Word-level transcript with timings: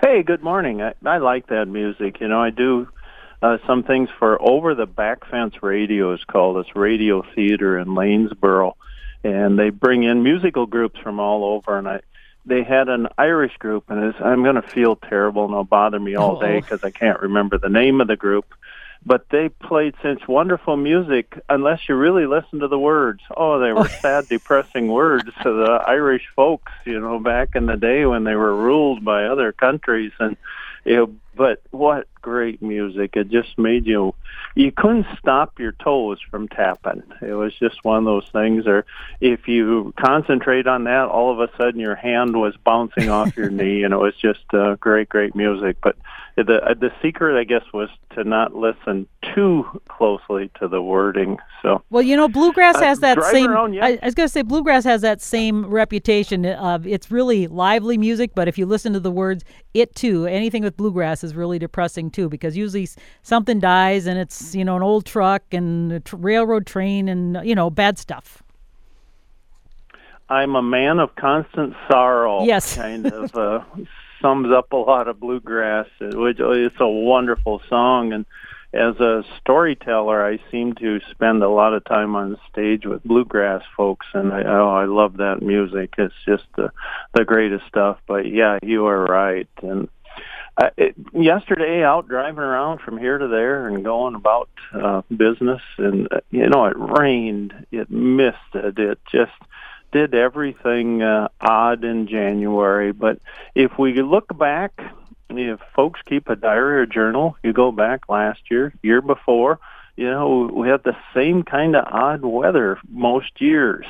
Hey, 0.00 0.22
good 0.22 0.42
morning. 0.42 0.80
I, 0.80 0.94
I 1.04 1.18
like 1.18 1.48
that 1.48 1.66
music. 1.66 2.20
You 2.20 2.28
know, 2.28 2.40
I 2.40 2.48
do 2.48 2.88
uh, 3.42 3.58
some 3.66 3.82
things 3.82 4.08
for 4.18 4.40
Over 4.40 4.74
the 4.74 4.86
Back 4.86 5.26
Fence 5.26 5.62
Radio 5.62 6.14
is 6.14 6.24
called. 6.24 6.56
It's 6.56 6.74
radio 6.74 7.22
theater 7.34 7.78
in 7.78 7.88
Lanesboro, 7.88 8.76
and 9.22 9.58
they 9.58 9.68
bring 9.68 10.04
in 10.04 10.22
musical 10.22 10.64
groups 10.64 10.98
from 11.00 11.20
all 11.20 11.44
over. 11.44 11.76
And 11.76 11.86
I, 11.86 12.00
they 12.46 12.62
had 12.62 12.88
an 12.88 13.08
Irish 13.18 13.58
group, 13.58 13.90
and 13.90 14.02
it's, 14.04 14.18
I'm 14.22 14.42
going 14.42 14.54
to 14.54 14.62
feel 14.62 14.96
terrible, 14.96 15.44
and 15.44 15.52
it'll 15.52 15.64
bother 15.64 16.00
me 16.00 16.14
all 16.14 16.40
day 16.40 16.60
because 16.60 16.82
I 16.82 16.90
can't 16.90 17.20
remember 17.20 17.58
the 17.58 17.68
name 17.68 18.00
of 18.00 18.08
the 18.08 18.16
group. 18.16 18.54
But 19.04 19.28
they 19.30 19.48
played 19.48 19.94
such 20.02 20.28
wonderful 20.28 20.76
music, 20.76 21.40
unless 21.48 21.80
you 21.88 21.94
really 21.94 22.26
listen 22.26 22.60
to 22.60 22.68
the 22.68 22.78
words. 22.78 23.20
Oh, 23.34 23.58
they 23.58 23.72
were 23.72 23.88
sad, 24.02 24.28
depressing 24.28 24.88
words 24.88 25.24
to 25.42 25.52
the 25.52 25.82
Irish 25.86 26.24
folks, 26.36 26.72
you 26.84 27.00
know, 27.00 27.18
back 27.18 27.50
in 27.54 27.66
the 27.66 27.76
day 27.76 28.04
when 28.04 28.24
they 28.24 28.34
were 28.34 28.54
ruled 28.54 29.04
by 29.04 29.24
other 29.24 29.52
countries, 29.52 30.12
and 30.18 30.36
you 30.84 30.96
know, 30.96 31.14
but 31.40 31.62
what 31.70 32.06
great 32.20 32.60
music. 32.60 33.16
It 33.16 33.30
just 33.30 33.58
made 33.58 33.86
you 33.86 34.14
you 34.54 34.72
couldn't 34.72 35.06
stop 35.18 35.58
your 35.58 35.72
toes 35.72 36.18
from 36.30 36.48
tapping. 36.48 37.02
It 37.22 37.32
was 37.32 37.54
just 37.58 37.82
one 37.82 37.98
of 37.98 38.04
those 38.04 38.28
things 38.30 38.66
or 38.66 38.84
if 39.20 39.48
you 39.48 39.94
concentrate 39.98 40.66
on 40.66 40.84
that 40.84 41.06
all 41.06 41.32
of 41.32 41.40
a 41.40 41.50
sudden 41.56 41.80
your 41.80 41.94
hand 41.94 42.36
was 42.36 42.54
bouncing 42.62 43.08
off 43.08 43.36
your 43.36 43.50
knee 43.58 43.84
and 43.84 43.94
it 43.94 43.98
was 43.98 44.14
just 44.16 44.44
uh, 44.52 44.76
great 44.76 45.08
great 45.08 45.34
music. 45.34 45.78
But 45.82 45.96
the 46.36 46.76
the 46.78 46.92
secret 47.02 47.38
I 47.38 47.44
guess 47.44 47.64
was 47.72 47.88
to 48.14 48.24
not 48.24 48.54
listen 48.54 49.06
too 49.34 49.64
closely 49.88 50.50
to 50.58 50.68
the 50.68 50.82
wording. 50.82 51.38
So 51.62 51.82
Well, 51.90 52.02
you 52.02 52.16
know, 52.16 52.28
bluegrass 52.28 52.76
uh, 52.76 52.82
has 52.82 53.00
that 53.00 53.22
same 53.24 53.50
around, 53.50 53.74
yeah. 53.74 53.86
I, 53.86 53.98
I 54.02 54.06
was 54.06 54.14
going 54.14 54.26
to 54.26 54.32
say 54.32 54.42
bluegrass 54.42 54.84
has 54.84 55.02
that 55.02 55.20
same 55.20 55.66
reputation 55.66 56.44
of 56.46 56.86
it's 56.86 57.10
really 57.10 57.46
lively 57.46 57.98
music, 57.98 58.32
but 58.34 58.48
if 58.48 58.58
you 58.58 58.66
listen 58.66 58.92
to 58.94 59.00
the 59.00 59.10
words, 59.10 59.44
it 59.74 59.94
too, 59.94 60.26
anything 60.26 60.62
with 60.62 60.76
bluegrass 60.76 61.22
is 61.22 61.29
really 61.34 61.58
depressing 61.58 62.10
too 62.10 62.28
because 62.28 62.56
usually 62.56 62.88
something 63.22 63.60
dies 63.60 64.06
and 64.06 64.18
it's, 64.18 64.54
you 64.54 64.64
know, 64.64 64.76
an 64.76 64.82
old 64.82 65.04
truck 65.04 65.42
and 65.52 65.92
a 65.92 66.02
railroad 66.12 66.66
train 66.66 67.08
and, 67.08 67.38
you 67.46 67.54
know, 67.54 67.70
bad 67.70 67.98
stuff. 67.98 68.42
I'm 70.30 70.54
a 70.54 70.62
man 70.62 71.00
of 71.00 71.16
constant 71.16 71.74
sorrow. 71.90 72.44
Yes. 72.44 72.76
kind 72.76 73.06
of 73.06 73.34
uh, 73.34 73.64
sums 74.22 74.52
up 74.52 74.72
a 74.72 74.76
lot 74.76 75.08
of 75.08 75.18
bluegrass. 75.18 75.88
It, 76.00 76.16
which 76.16 76.38
it's 76.38 76.80
a 76.80 76.88
wonderful 76.88 77.60
song, 77.68 78.12
and 78.12 78.24
as 78.72 78.94
a 79.00 79.24
storyteller, 79.40 80.24
I 80.24 80.38
seem 80.50 80.74
to 80.76 81.00
spend 81.10 81.42
a 81.42 81.48
lot 81.48 81.74
of 81.74 81.84
time 81.84 82.14
on 82.14 82.38
stage 82.52 82.86
with 82.86 83.02
bluegrass 83.02 83.62
folks, 83.76 84.06
and 84.14 84.32
I, 84.32 84.44
oh, 84.44 84.68
I 84.68 84.84
love 84.84 85.16
that 85.16 85.42
music. 85.42 85.94
It's 85.98 86.14
just 86.24 86.44
the 86.56 86.70
the 87.12 87.24
greatest 87.24 87.66
stuff. 87.66 87.98
But 88.06 88.26
yeah, 88.26 88.58
you 88.62 88.86
are 88.86 89.04
right, 89.04 89.48
and. 89.62 89.88
Uh, 90.60 90.68
it, 90.76 90.94
yesterday, 91.14 91.82
out 91.82 92.06
driving 92.06 92.40
around 92.40 92.80
from 92.82 92.98
here 92.98 93.16
to 93.16 93.28
there 93.28 93.66
and 93.66 93.82
going 93.82 94.14
about 94.14 94.50
uh, 94.74 95.00
business, 95.08 95.62
and 95.78 96.06
uh, 96.12 96.20
you 96.30 96.46
know, 96.50 96.66
it 96.66 96.76
rained, 96.76 97.54
it 97.72 97.90
misted, 97.90 98.78
it 98.78 98.98
just 99.10 99.32
did 99.90 100.14
everything 100.14 101.02
uh, 101.02 101.28
odd 101.40 101.82
in 101.82 102.06
January. 102.06 102.92
But 102.92 103.20
if 103.54 103.78
we 103.78 104.02
look 104.02 104.36
back, 104.36 104.78
if 105.30 105.60
folks 105.74 106.00
keep 106.04 106.28
a 106.28 106.36
diary 106.36 106.82
or 106.82 106.86
journal, 106.86 107.38
you 107.42 107.54
go 107.54 107.72
back 107.72 108.10
last 108.10 108.40
year, 108.50 108.74
year 108.82 109.00
before, 109.00 109.60
you 109.96 110.10
know, 110.10 110.50
we 110.52 110.68
had 110.68 110.84
the 110.84 110.96
same 111.14 111.42
kind 111.42 111.74
of 111.74 111.86
odd 111.90 112.22
weather 112.22 112.78
most 112.86 113.40
years. 113.40 113.86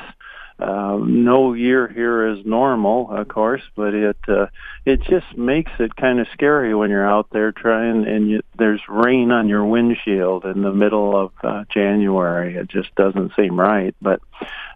Uh, 0.61 0.99
no 1.03 1.55
year 1.55 1.89
here 1.89 2.29
is 2.29 2.45
normal, 2.45 3.11
of 3.11 3.29
course, 3.29 3.63
but 3.77 3.95
it 3.95 4.19
uh, 4.29 4.47
it 4.85 5.01
just 5.03 5.35
makes 5.35 5.73
it 5.79 5.97
kind 5.97 6.21
of 6.21 6.27
scary 6.35 6.75
when 6.75 6.91
you're 6.91 7.09
out 7.09 7.29
there 7.33 7.51
trying 7.51 8.07
and 8.07 8.29
you, 8.29 8.43
there's 8.59 8.83
rain 8.87 9.31
on 9.31 9.49
your 9.49 9.65
windshield 9.65 10.45
in 10.45 10.61
the 10.61 10.73
middle 10.73 11.17
of 11.17 11.33
uh, 11.43 11.65
January. 11.73 12.57
It 12.57 12.69
just 12.69 12.95
doesn't 12.95 13.33
seem 13.37 13.59
right, 13.59 13.95
but 14.03 14.21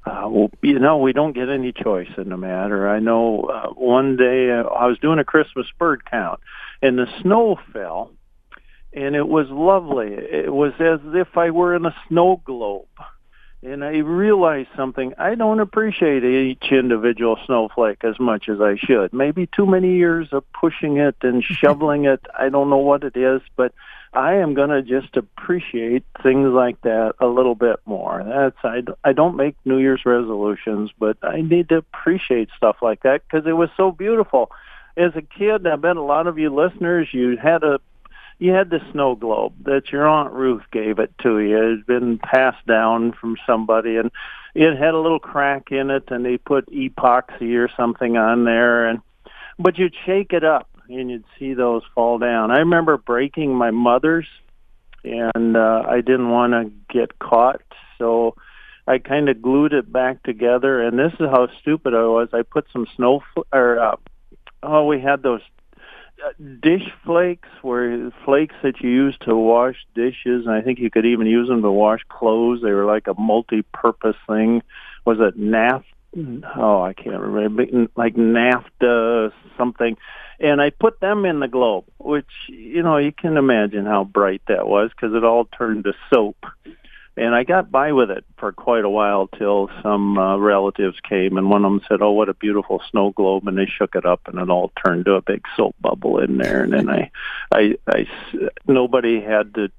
uh, 0.06 0.26
well, 0.30 0.50
you 0.62 0.78
know, 0.78 0.98
we 0.98 1.12
don't 1.12 1.34
get 1.34 1.50
any 1.50 1.72
choice 1.72 2.10
in 2.16 2.30
the 2.30 2.38
matter. 2.38 2.88
I 2.88 3.00
know 3.00 3.42
uh, 3.42 3.68
one 3.74 4.16
day 4.16 4.50
uh, 4.52 4.62
I 4.62 4.86
was 4.86 4.98
doing 5.00 5.18
a 5.18 5.24
Christmas 5.24 5.66
bird 5.78 6.02
count, 6.10 6.40
and 6.80 6.96
the 6.96 7.08
snow 7.20 7.58
fell, 7.74 8.10
and 8.94 9.14
it 9.14 9.28
was 9.28 9.48
lovely. 9.50 10.14
It 10.14 10.52
was 10.52 10.72
as 10.80 11.00
if 11.14 11.36
I 11.36 11.50
were 11.50 11.74
in 11.76 11.84
a 11.84 11.94
snow 12.08 12.40
globe. 12.42 12.86
And 13.64 13.82
I 13.82 13.96
realized 13.96 14.68
something. 14.76 15.14
I 15.16 15.36
don't 15.36 15.58
appreciate 15.58 16.22
each 16.22 16.70
individual 16.70 17.38
snowflake 17.46 18.04
as 18.04 18.20
much 18.20 18.50
as 18.50 18.60
I 18.60 18.76
should. 18.76 19.14
Maybe 19.14 19.46
too 19.46 19.64
many 19.64 19.96
years 19.96 20.28
of 20.32 20.44
pushing 20.52 20.98
it 20.98 21.16
and 21.22 21.42
shoveling 21.62 22.04
it. 22.04 22.20
I 22.38 22.50
don't 22.50 22.68
know 22.68 22.76
what 22.76 23.04
it 23.04 23.16
is, 23.16 23.40
but 23.56 23.72
I 24.12 24.34
am 24.34 24.52
going 24.52 24.68
to 24.68 24.82
just 24.82 25.16
appreciate 25.16 26.04
things 26.22 26.50
like 26.52 26.78
that 26.82 27.14
a 27.18 27.26
little 27.26 27.54
bit 27.54 27.80
more. 27.86 28.22
That's 28.22 28.56
I, 28.62 28.82
I 29.02 29.14
don't 29.14 29.36
make 29.36 29.56
New 29.64 29.78
Year's 29.78 30.02
resolutions, 30.04 30.90
but 30.98 31.16
I 31.22 31.40
need 31.40 31.70
to 31.70 31.78
appreciate 31.78 32.50
stuff 32.56 32.76
like 32.82 33.02
that 33.04 33.22
because 33.26 33.46
it 33.46 33.52
was 33.52 33.70
so 33.78 33.90
beautiful. 33.90 34.50
As 34.94 35.12
a 35.16 35.22
kid, 35.22 35.66
I 35.66 35.76
bet 35.76 35.96
a 35.96 36.02
lot 36.02 36.26
of 36.26 36.38
you 36.38 36.54
listeners, 36.54 37.08
you 37.12 37.38
had 37.38 37.64
a 37.64 37.80
you 38.38 38.52
had 38.52 38.70
the 38.70 38.80
snow 38.92 39.14
globe 39.14 39.54
that 39.64 39.90
your 39.92 40.06
aunt 40.06 40.32
Ruth 40.32 40.64
gave 40.72 40.98
it 40.98 41.12
to 41.22 41.38
you. 41.38 41.56
It 41.56 41.70
had 41.70 41.86
been 41.86 42.18
passed 42.18 42.66
down 42.66 43.12
from 43.12 43.36
somebody, 43.46 43.96
and 43.96 44.10
it 44.54 44.76
had 44.76 44.94
a 44.94 45.00
little 45.00 45.18
crack 45.18 45.70
in 45.70 45.90
it, 45.90 46.04
and 46.08 46.24
they 46.24 46.38
put 46.38 46.66
epoxy 46.70 47.56
or 47.56 47.68
something 47.76 48.16
on 48.16 48.44
there, 48.44 48.86
and 48.86 49.00
but 49.58 49.78
you'd 49.78 49.94
shake 50.04 50.32
it 50.32 50.44
up 50.44 50.68
and 50.88 51.10
you'd 51.10 51.24
see 51.38 51.54
those 51.54 51.82
fall 51.94 52.18
down. 52.18 52.50
I 52.50 52.58
remember 52.58 52.96
breaking 52.96 53.54
my 53.54 53.70
mother's, 53.70 54.26
and 55.02 55.56
uh, 55.56 55.84
I 55.88 56.00
didn't 56.00 56.30
want 56.30 56.52
to 56.52 56.72
get 56.92 57.18
caught, 57.18 57.62
so 57.98 58.34
I 58.86 58.98
kind 58.98 59.28
of 59.28 59.40
glued 59.40 59.72
it 59.72 59.90
back 59.90 60.22
together. 60.22 60.82
And 60.82 60.98
this 60.98 61.12
is 61.14 61.30
how 61.30 61.48
stupid 61.60 61.94
I 61.94 62.04
was. 62.04 62.28
I 62.32 62.42
put 62.42 62.66
some 62.72 62.86
snow 62.96 63.22
fl- 63.32 63.42
or 63.52 63.78
uh, 63.78 63.96
oh, 64.62 64.84
we 64.86 65.00
had 65.00 65.22
those 65.22 65.42
Uh, 66.24 66.30
dish 66.62 66.88
flakes 67.04 67.48
were 67.62 68.10
flakes 68.24 68.54
that 68.62 68.80
you 68.80 68.90
used 68.90 69.20
to 69.22 69.34
wash 69.36 69.76
dishes, 69.94 70.46
and 70.46 70.50
I 70.50 70.62
think 70.62 70.78
you 70.78 70.90
could 70.90 71.04
even 71.04 71.26
use 71.26 71.48
them 71.48 71.62
to 71.62 71.70
wash 71.70 72.00
clothes. 72.08 72.62
They 72.62 72.72
were 72.72 72.86
like 72.86 73.06
a 73.08 73.14
multi-purpose 73.20 74.16
thing. 74.26 74.62
Was 75.04 75.18
it 75.20 75.38
NAF? 75.38 75.84
Oh, 76.56 76.80
I 76.80 76.92
can't 76.94 77.20
remember. 77.20 77.66
Like 77.96 78.14
NAFTA 78.14 79.32
something. 79.58 79.96
And 80.40 80.60
I 80.60 80.70
put 80.70 81.00
them 81.00 81.24
in 81.24 81.40
the 81.40 81.48
globe, 81.48 81.84
which 81.98 82.30
you 82.48 82.82
know 82.82 82.98
you 82.98 83.12
can 83.12 83.36
imagine 83.36 83.84
how 83.84 84.04
bright 84.04 84.42
that 84.48 84.66
was 84.66 84.90
because 84.90 85.14
it 85.14 85.24
all 85.24 85.44
turned 85.44 85.84
to 85.84 85.92
soap. 86.12 86.36
And 87.16 87.32
I 87.34 87.44
got 87.44 87.70
by 87.70 87.92
with 87.92 88.10
it 88.10 88.24
for 88.38 88.50
quite 88.50 88.84
a 88.84 88.90
while 88.90 89.28
till 89.28 89.70
some 89.82 90.18
uh, 90.18 90.36
relatives 90.36 90.96
came, 91.08 91.36
and 91.36 91.48
one 91.48 91.64
of 91.64 91.70
them 91.70 91.80
said, 91.88 92.02
"Oh, 92.02 92.10
what 92.10 92.28
a 92.28 92.34
beautiful 92.34 92.82
snow 92.90 93.12
globe!" 93.12 93.46
And 93.46 93.56
they 93.56 93.66
shook 93.66 93.94
it 93.94 94.04
up, 94.04 94.22
and 94.26 94.38
it 94.38 94.50
all 94.50 94.72
turned 94.84 95.04
to 95.04 95.14
a 95.14 95.22
big 95.22 95.44
soap 95.56 95.76
bubble 95.80 96.18
in 96.18 96.38
there. 96.38 96.64
And 96.64 96.72
then 96.72 96.90
I, 96.90 97.10
I, 97.52 97.76
I, 97.86 98.06
nobody 98.66 99.20
had 99.20 99.54
to 99.54 99.70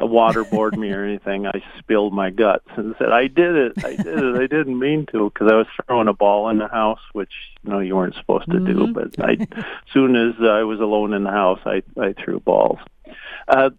waterboard 0.00 0.76
me 0.76 0.90
or 0.92 1.04
anything. 1.04 1.46
I 1.46 1.62
spilled 1.78 2.12
my 2.12 2.28
guts 2.28 2.68
and 2.76 2.94
said, 2.98 3.10
"I 3.10 3.26
did 3.26 3.56
it! 3.56 3.84
I 3.84 3.96
did 3.96 4.18
it! 4.18 4.36
I 4.36 4.46
didn't 4.46 4.78
mean 4.78 5.06
to," 5.12 5.30
because 5.30 5.50
I 5.50 5.54
was 5.54 5.66
throwing 5.86 6.08
a 6.08 6.12
ball 6.12 6.50
in 6.50 6.58
the 6.58 6.68
house, 6.68 7.00
which 7.14 7.32
you 7.64 7.70
know 7.70 7.78
you 7.78 7.96
weren't 7.96 8.16
supposed 8.16 8.50
to 8.50 8.60
do. 8.60 8.74
Mhm. 8.74 8.92
But 8.92 9.24
I, 9.24 9.64
soon 9.94 10.14
as 10.14 10.34
I 10.40 10.62
was 10.64 10.80
alone 10.80 11.14
in 11.14 11.24
the 11.24 11.30
house, 11.30 11.60
I, 11.64 11.82
I 11.98 12.12
threw 12.12 12.38
balls. 12.40 12.80
Uh, 13.48 13.70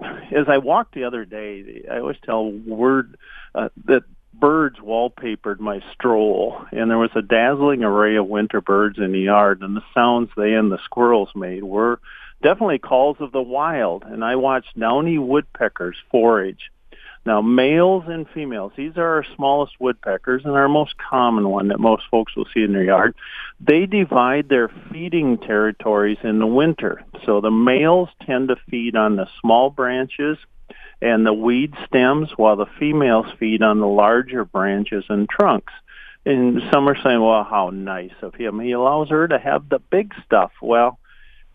as 0.00 0.48
I 0.48 0.58
walked 0.58 0.94
the 0.94 1.04
other 1.04 1.24
day, 1.24 1.84
I 1.90 1.98
always 1.98 2.16
tell 2.24 2.50
word 2.50 3.16
uh, 3.54 3.68
that 3.84 4.04
birds 4.32 4.78
wallpapered 4.78 5.60
my 5.60 5.82
stroll, 5.92 6.64
and 6.72 6.90
there 6.90 6.98
was 6.98 7.10
a 7.14 7.22
dazzling 7.22 7.84
array 7.84 8.16
of 8.16 8.26
winter 8.26 8.60
birds 8.60 8.98
in 8.98 9.12
the 9.12 9.20
yard, 9.20 9.62
and 9.62 9.76
the 9.76 9.84
sounds 9.94 10.30
they 10.36 10.54
and 10.54 10.72
the 10.72 10.78
squirrels 10.84 11.30
made 11.34 11.62
were 11.62 12.00
definitely 12.42 12.78
calls 12.78 13.18
of 13.20 13.32
the 13.32 13.42
wild. 13.42 14.04
And 14.04 14.24
I 14.24 14.36
watched 14.36 14.78
downy 14.78 15.18
woodpeckers 15.18 15.96
forage. 16.10 16.70
Now, 17.26 17.42
males 17.42 18.04
and 18.06 18.26
females, 18.32 18.72
these 18.76 18.96
are 18.96 19.16
our 19.16 19.24
smallest 19.36 19.74
woodpeckers 19.78 20.42
and 20.44 20.54
our 20.54 20.68
most 20.68 20.94
common 20.96 21.48
one 21.48 21.68
that 21.68 21.78
most 21.78 22.04
folks 22.10 22.34
will 22.34 22.46
see 22.54 22.62
in 22.62 22.72
their 22.72 22.84
yard. 22.84 23.14
They 23.60 23.84
divide 23.86 24.48
their 24.48 24.70
feeding 24.90 25.36
territories 25.38 26.18
in 26.22 26.38
the 26.38 26.46
winter. 26.46 27.04
So 27.26 27.40
the 27.40 27.50
males 27.50 28.08
tend 28.24 28.48
to 28.48 28.56
feed 28.70 28.96
on 28.96 29.16
the 29.16 29.28
small 29.40 29.68
branches 29.68 30.38
and 31.02 31.26
the 31.26 31.32
weed 31.32 31.74
stems 31.86 32.30
while 32.36 32.56
the 32.56 32.66
females 32.78 33.26
feed 33.38 33.62
on 33.62 33.80
the 33.80 33.86
larger 33.86 34.44
branches 34.44 35.04
and 35.08 35.28
trunks. 35.28 35.72
And 36.24 36.62
some 36.70 36.88
are 36.88 36.96
saying, 37.02 37.20
well, 37.20 37.44
how 37.44 37.70
nice 37.70 38.12
of 38.22 38.34
him. 38.34 38.60
He 38.60 38.72
allows 38.72 39.08
her 39.08 39.26
to 39.28 39.38
have 39.38 39.68
the 39.68 39.78
big 39.78 40.12
stuff. 40.24 40.52
Well, 40.60 40.98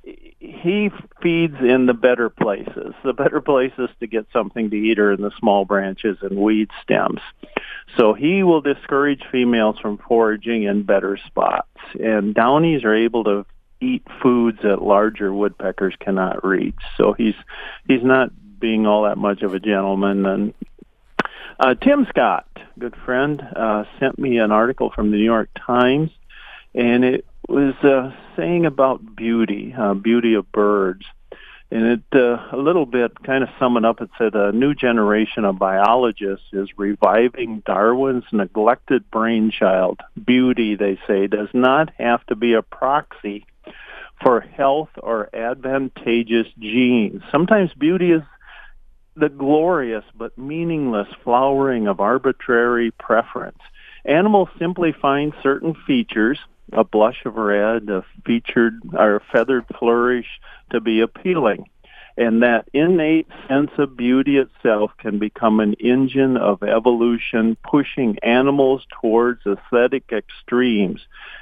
he 0.06 0.92
feeds 1.22 1.56
in 1.60 1.88
the 1.88 1.94
better 1.94 2.30
places. 2.30 2.94
The 3.04 3.13
better 3.13 3.42
places 3.42 3.90
to 4.00 4.07
get 4.07 4.28
something 4.31 4.69
to 4.69 4.75
eat 4.75 5.00
are 5.00 5.12
in 5.12 5.22
the 5.22 5.31
small 5.40 5.66
branches 5.66 6.18
and 6.22 6.38
weed 6.38 6.69
stems. 6.84 7.22
So 7.98 8.13
he 8.13 8.44
will 8.44 8.62
discourage 8.62 9.24
females 9.31 9.78
from 9.80 9.98
foraging 9.98 10.63
in 10.63 10.84
better 10.84 11.18
spots. 11.18 11.69
And 12.00 12.36
downies 12.36 12.84
are 12.84 12.96
able 12.96 13.24
to 13.24 13.46
eat 13.81 14.04
foods 14.22 14.60
that 14.63 14.81
larger 14.81 15.34
woodpeckers 15.34 15.96
cannot 16.00 16.46
reach. 16.46 16.80
So 16.98 17.13
he's 17.13 17.36
he's 17.88 18.04
not 18.04 18.31
being 18.60 18.86
all 18.86 19.04
that 19.04 19.18
much 19.18 19.42
of 19.42 19.54
a 19.54 19.60
gentleman. 19.60 20.25
And 20.25 20.54
uh, 21.60 21.75
Tim 21.75 22.06
Scott, 22.10 22.48
good 22.78 22.96
friend, 23.06 23.42
uh, 23.56 23.86
sent 24.00 24.19
me 24.19 24.38
an 24.38 24.51
article 24.51 24.92
from 24.92 25.12
the 25.12 25.18
New 25.18 25.24
York 25.24 25.50
Times, 25.56 26.12
and 26.74 27.06
it 27.06 27.25
was 27.47 27.75
uh, 27.83 28.12
saying 28.36 28.65
about 28.65 29.15
beauty, 29.15 29.74
uh, 29.77 29.94
beauty 29.94 30.33
of 30.36 30.51
birds. 30.51 31.06
And 31.71 31.86
it 31.86 32.03
uh, 32.13 32.38
a 32.51 32.57
little 32.57 32.86
bit 32.86 33.24
kind 33.24 33.44
of 33.44 33.50
sum 33.59 33.75
it 33.75 33.86
up. 33.86 34.00
It 34.00 34.09
said 34.18 34.36
a 34.36 34.51
new 34.51 34.75
generation 34.75 35.45
of 35.45 35.57
biologists 35.57 36.45
is 36.53 36.69
reviving 36.77 37.63
Darwin's 37.65 38.24
neglected 38.31 39.09
brainchild. 39.09 40.00
Beauty, 40.24 40.75
they 40.75 41.00
say, 41.07 41.27
does 41.27 41.50
not 41.53 41.92
have 41.97 42.25
to 42.27 42.36
be 42.36 42.53
a 42.53 42.62
proxy 42.62 43.45
for 44.21 44.41
health 44.41 44.89
or 44.98 45.36
advantageous 45.36 46.48
genes. 46.59 47.24
Sometimes 47.31 47.74
beauty 47.74 48.12
is 48.12 48.21
the 49.15 49.30
glorious 49.30 50.03
but 50.15 50.38
meaningless 50.38 51.07
flowering 51.24 51.88
of 51.88 52.00
arbitrary 52.00 52.91
preference. 52.91 53.59
Animals 54.06 54.50
simply 54.59 54.94
find 55.01 55.33
certain 55.41 55.75
features, 55.88 56.38
a 56.71 56.83
blush 56.83 57.25
of 57.25 57.35
red, 57.35 57.89
a 57.89 58.03
featured 58.25 58.79
or 58.94 59.21
feathered 59.31 59.65
flourish, 59.79 60.27
to 60.71 60.81
be 60.81 61.01
appealing. 61.01 61.69
And 62.17 62.44
that 62.44 62.69
innate 62.73 63.27
sense 63.47 63.71
of 63.77 63.97
beauty 63.97 64.38
itself 64.38 64.91
can 64.97 65.19
become 65.19 65.59
an 65.59 65.73
engine 65.73 66.38
of 66.38 66.63
evolution, 66.63 67.57
pushing 67.62 68.17
animals 68.23 68.85
towards 69.01 69.41
aesthetic 69.45 70.06
extremes. 70.13 71.01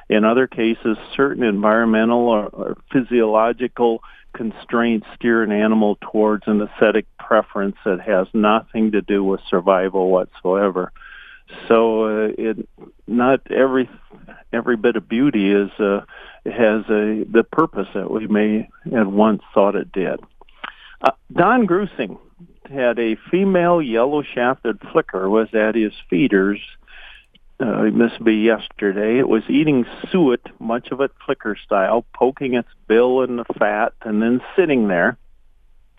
In 0.09 0.25
other 0.25 0.47
cases, 0.47 0.97
certain 1.15 1.43
environmental 1.43 2.27
or, 2.27 2.47
or 2.47 2.77
physiological 2.91 4.01
constraints 4.33 5.05
steer 5.15 5.43
an 5.43 5.51
animal 5.51 5.97
towards 6.01 6.47
an 6.47 6.61
aesthetic 6.61 7.05
preference 7.19 7.75
that 7.85 8.01
has 8.01 8.27
nothing 8.33 8.93
to 8.93 9.01
do 9.01 9.23
with 9.23 9.41
survival 9.47 10.09
whatsoever. 10.09 10.91
So 11.67 12.05
uh, 12.05 12.31
it 12.35 12.67
not 13.05 13.51
every 13.51 13.89
every 14.53 14.77
bit 14.77 14.95
of 14.95 15.09
beauty 15.09 15.51
is 15.51 15.71
uh, 15.79 16.01
has 16.45 16.85
a 16.89 17.25
the 17.29 17.45
purpose 17.51 17.88
that 17.94 18.09
we 18.09 18.27
may 18.27 18.69
have 18.91 19.07
once 19.11 19.41
thought 19.53 19.75
it 19.75 19.91
did. 19.91 20.19
Uh, 21.01 21.11
Don 21.31 21.65
Grusing 21.65 22.17
had 22.69 22.97
a 23.00 23.17
female 23.29 23.81
yellow-shafted 23.81 24.79
flicker 24.91 25.29
was 25.29 25.53
at 25.53 25.75
his 25.75 25.91
feeders. 26.09 26.59
Uh, 27.59 27.83
it 27.83 27.94
must 27.94 28.23
be 28.23 28.35
yesterday. 28.35 29.19
It 29.19 29.27
was 29.27 29.44
eating 29.50 29.85
suet, 30.11 30.41
much 30.59 30.89
of 30.91 31.01
it 31.01 31.11
flicker 31.25 31.57
style, 31.65 32.06
poking 32.13 32.56
its 32.56 32.69
bill 32.88 33.21
in 33.21 33.35
the 33.35 33.45
fat 33.59 33.94
and 34.01 34.21
then 34.21 34.41
sitting 34.56 34.88
there. 34.88 35.17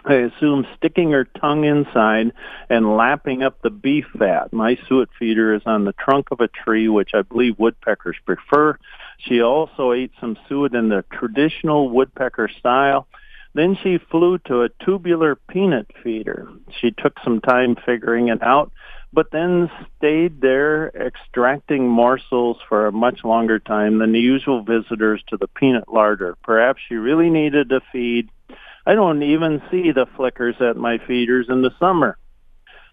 I 0.07 0.15
assume 0.15 0.67
sticking 0.77 1.13
her 1.13 1.25
tongue 1.25 1.65
inside 1.65 2.33
and 2.69 2.97
lapping 2.97 3.43
up 3.43 3.63
the 3.63 3.71
beef 3.71 4.05
fat. 4.19 4.53
My 4.53 4.77
suet 4.87 5.09
feeder 5.19 5.55
is 5.55 5.63
on 5.65 5.85
the 5.85 5.95
trunk 5.95 6.29
of 6.31 6.41
a 6.41 6.49
tree, 6.49 6.89
which 6.89 7.13
I 7.15 7.23
believe 7.23 7.59
woodpeckers 7.59 8.17
prefer. 8.27 8.79
She 9.19 9.41
also 9.41 9.93
ate 9.93 10.13
some 10.21 10.37
suet 10.47 10.75
in 10.75 10.91
the 10.91 11.05
traditional 11.11 11.89
woodpecker 11.89 12.51
style. 12.59 13.07
Then 13.55 13.79
she 13.83 13.99
flew 14.11 14.39
to 14.47 14.63
a 14.63 14.69
tubular 14.85 15.37
peanut 15.37 15.87
feeder. 16.03 16.49
She 16.81 16.91
took 16.91 17.15
some 17.23 17.41
time 17.41 17.77
figuring 17.87 18.29
it 18.29 18.43
out, 18.43 18.73
but 19.13 19.31
then 19.31 19.71
stayed 19.97 20.41
there 20.41 20.89
extracting 20.89 21.89
morsels 21.89 22.59
for 22.69 22.87
a 22.87 22.93
much 22.93 23.25
longer 23.25 23.61
time 23.61 23.99
than 24.01 24.13
the 24.13 24.21
usual 24.21 24.63
visitors 24.63 25.23
to 25.29 25.37
the 25.37 25.47
peanut 25.47 25.89
larder. 25.89 26.37
Perhaps 26.43 26.83
she 26.89 26.97
really 26.97 27.31
needed 27.31 27.71
a 27.73 27.81
feed 27.93 28.29
I 28.87 28.95
don't 28.95 29.23
even 29.23 29.63
see 29.71 29.93
the 29.93 30.07
flickers 30.17 30.57
at 30.61 30.77
my 30.77 30.99
feeders 31.07 31.47
in 31.49 31.63
the 31.63 31.71
summer. 31.79 32.19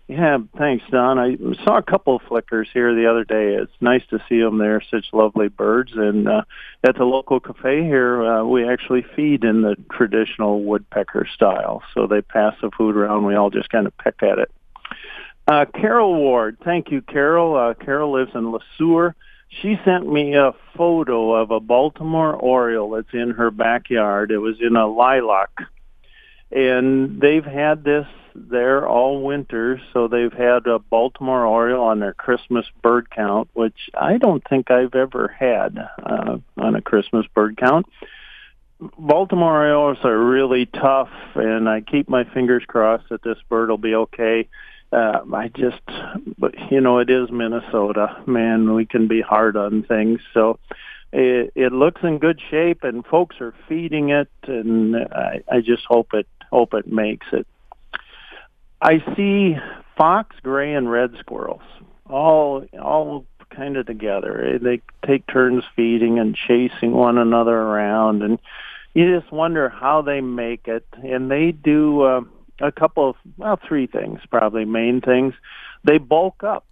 Yeah, 0.07 0.39
thanks, 0.57 0.83
Don. 0.91 1.19
I 1.19 1.37
saw 1.63 1.77
a 1.77 1.83
couple 1.83 2.17
of 2.17 2.21
flickers 2.23 2.67
here 2.73 2.93
the 2.93 3.09
other 3.09 3.23
day. 3.23 3.55
It's 3.55 3.71
nice 3.79 4.01
to 4.09 4.19
see 4.27 4.41
them. 4.41 4.57
They're 4.57 4.83
such 4.91 5.05
lovely 5.13 5.47
birds. 5.47 5.93
And 5.95 6.27
uh, 6.27 6.41
at 6.83 6.97
the 6.97 7.05
local 7.05 7.39
cafe 7.39 7.83
here, 7.83 8.21
uh, 8.21 8.43
we 8.43 8.67
actually 8.67 9.05
feed 9.15 9.45
in 9.45 9.61
the 9.61 9.77
traditional 9.89 10.63
woodpecker 10.63 11.27
style. 11.33 11.81
So 11.93 12.07
they 12.07 12.21
pass 12.21 12.55
the 12.61 12.71
food 12.77 12.97
around. 12.97 13.25
We 13.25 13.35
all 13.35 13.51
just 13.51 13.69
kind 13.69 13.87
of 13.87 13.97
peck 13.97 14.15
at 14.21 14.39
it. 14.39 14.51
Uh, 15.47 15.65
Carol 15.65 16.15
Ward, 16.15 16.57
thank 16.63 16.91
you, 16.91 17.01
Carol. 17.01 17.55
Uh, 17.55 17.73
Carol 17.73 18.11
lives 18.11 18.31
in 18.35 18.51
Le 18.51 18.59
Sueur. 18.77 19.15
She 19.61 19.77
sent 19.85 20.11
me 20.11 20.35
a 20.35 20.53
photo 20.75 21.35
of 21.35 21.51
a 21.51 21.59
Baltimore 21.59 22.35
Oriole 22.35 22.91
that's 22.91 23.13
in 23.13 23.31
her 23.31 23.51
backyard. 23.51 24.31
It 24.31 24.39
was 24.39 24.57
in 24.61 24.75
a 24.75 24.87
lilac 24.87 25.51
and 26.51 27.21
they've 27.21 27.45
had 27.45 27.83
this 27.83 28.07
there 28.35 28.87
all 28.87 29.21
winter. 29.21 29.81
So 29.93 30.07
they've 30.07 30.31
had 30.31 30.67
a 30.67 30.79
Baltimore 30.79 31.45
Oriole 31.45 31.83
on 31.83 31.99
their 31.99 32.13
Christmas 32.13 32.65
bird 32.81 33.09
count, 33.09 33.49
which 33.53 33.89
I 33.93 34.17
don't 34.17 34.43
think 34.47 34.71
I've 34.71 34.95
ever 34.95 35.27
had 35.27 35.77
uh, 35.77 36.37
on 36.57 36.75
a 36.75 36.81
Christmas 36.81 37.25
bird 37.33 37.57
count. 37.57 37.87
Baltimore 38.97 39.61
Orioles 39.61 39.99
are 40.03 40.17
really 40.17 40.65
tough, 40.65 41.11
and 41.35 41.69
I 41.69 41.81
keep 41.81 42.09
my 42.09 42.23
fingers 42.23 42.63
crossed 42.65 43.09
that 43.09 43.21
this 43.21 43.37
bird 43.47 43.69
will 43.69 43.77
be 43.77 43.93
okay. 43.93 44.47
Uh, 44.91 45.19
I 45.33 45.49
just, 45.49 45.81
but 46.37 46.55
you 46.71 46.81
know, 46.81 46.97
it 46.97 47.09
is 47.09 47.29
Minnesota. 47.31 48.21
Man, 48.25 48.73
we 48.73 48.85
can 48.85 49.07
be 49.07 49.21
hard 49.21 49.55
on 49.55 49.83
things. 49.83 50.19
So 50.33 50.59
it, 51.13 51.51
it 51.55 51.71
looks 51.71 52.01
in 52.03 52.17
good 52.17 52.41
shape, 52.49 52.83
and 52.83 53.05
folks 53.05 53.35
are 53.39 53.53
feeding 53.69 54.09
it, 54.09 54.29
and 54.47 54.95
I, 54.95 55.43
I 55.49 55.61
just 55.61 55.83
hope 55.85 56.13
it 56.13 56.27
hope 56.51 56.73
it 56.73 56.87
makes 56.87 57.27
it. 57.31 57.47
I 58.81 59.03
see 59.15 59.55
fox, 59.97 60.35
gray, 60.41 60.73
and 60.73 60.91
red 60.91 61.11
squirrels 61.19 61.61
all 62.11 62.65
all 62.79 63.25
kind 63.49 63.77
of 63.77 63.85
together. 63.85 64.59
They 64.61 64.81
take 65.05 65.25
turns 65.27 65.63
feeding 65.75 66.19
and 66.19 66.35
chasing 66.35 66.91
one 66.91 67.17
another 67.17 67.55
around, 67.55 68.21
and 68.21 68.39
you 68.93 69.19
just 69.19 69.31
wonder 69.31 69.69
how 69.69 70.01
they 70.01 70.21
make 70.21 70.67
it. 70.67 70.85
And 71.03 71.31
they 71.31 71.51
do 71.51 72.01
uh, 72.01 72.21
a 72.59 72.71
couple 72.71 73.09
of 73.09 73.15
well, 73.37 73.59
three 73.67 73.87
things 73.87 74.19
probably 74.29 74.65
main 74.65 75.01
things. 75.01 75.33
They 75.83 75.97
bulk 75.97 76.43
up 76.43 76.65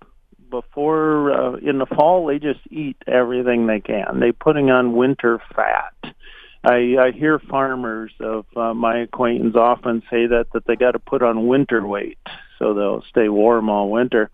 before 0.52 1.32
uh, 1.32 1.56
in 1.58 1.80
the 1.80 1.86
fall. 1.86 2.26
They 2.26 2.40
just 2.40 2.62
eat 2.70 2.98
everything 3.08 3.68
they 3.68 3.80
can. 3.80 4.20
They 4.20 4.32
putting 4.32 4.70
on 4.70 4.94
winter 4.96 5.42
fat 5.56 5.94
I, 6.64 6.98
I 7.00 7.12
hear 7.12 7.40
farmers 7.40 8.12
of 8.20 8.46
uh, 8.56 8.74
my 8.74 9.00
acquaintance 9.00 9.56
often 9.56 10.02
say 10.10 10.28
that 10.28 10.48
that 10.54 10.66
they 10.66 10.76
got 10.76 10.92
to 10.92 11.00
put 11.00 11.24
on 11.24 11.48
winter 11.48 11.86
weight 11.86 12.20
so 12.58 12.74
they'll 12.74 13.04
stay 13.10 13.30
warm 13.30 13.70
all 13.70 13.90
winter. 13.90 14.30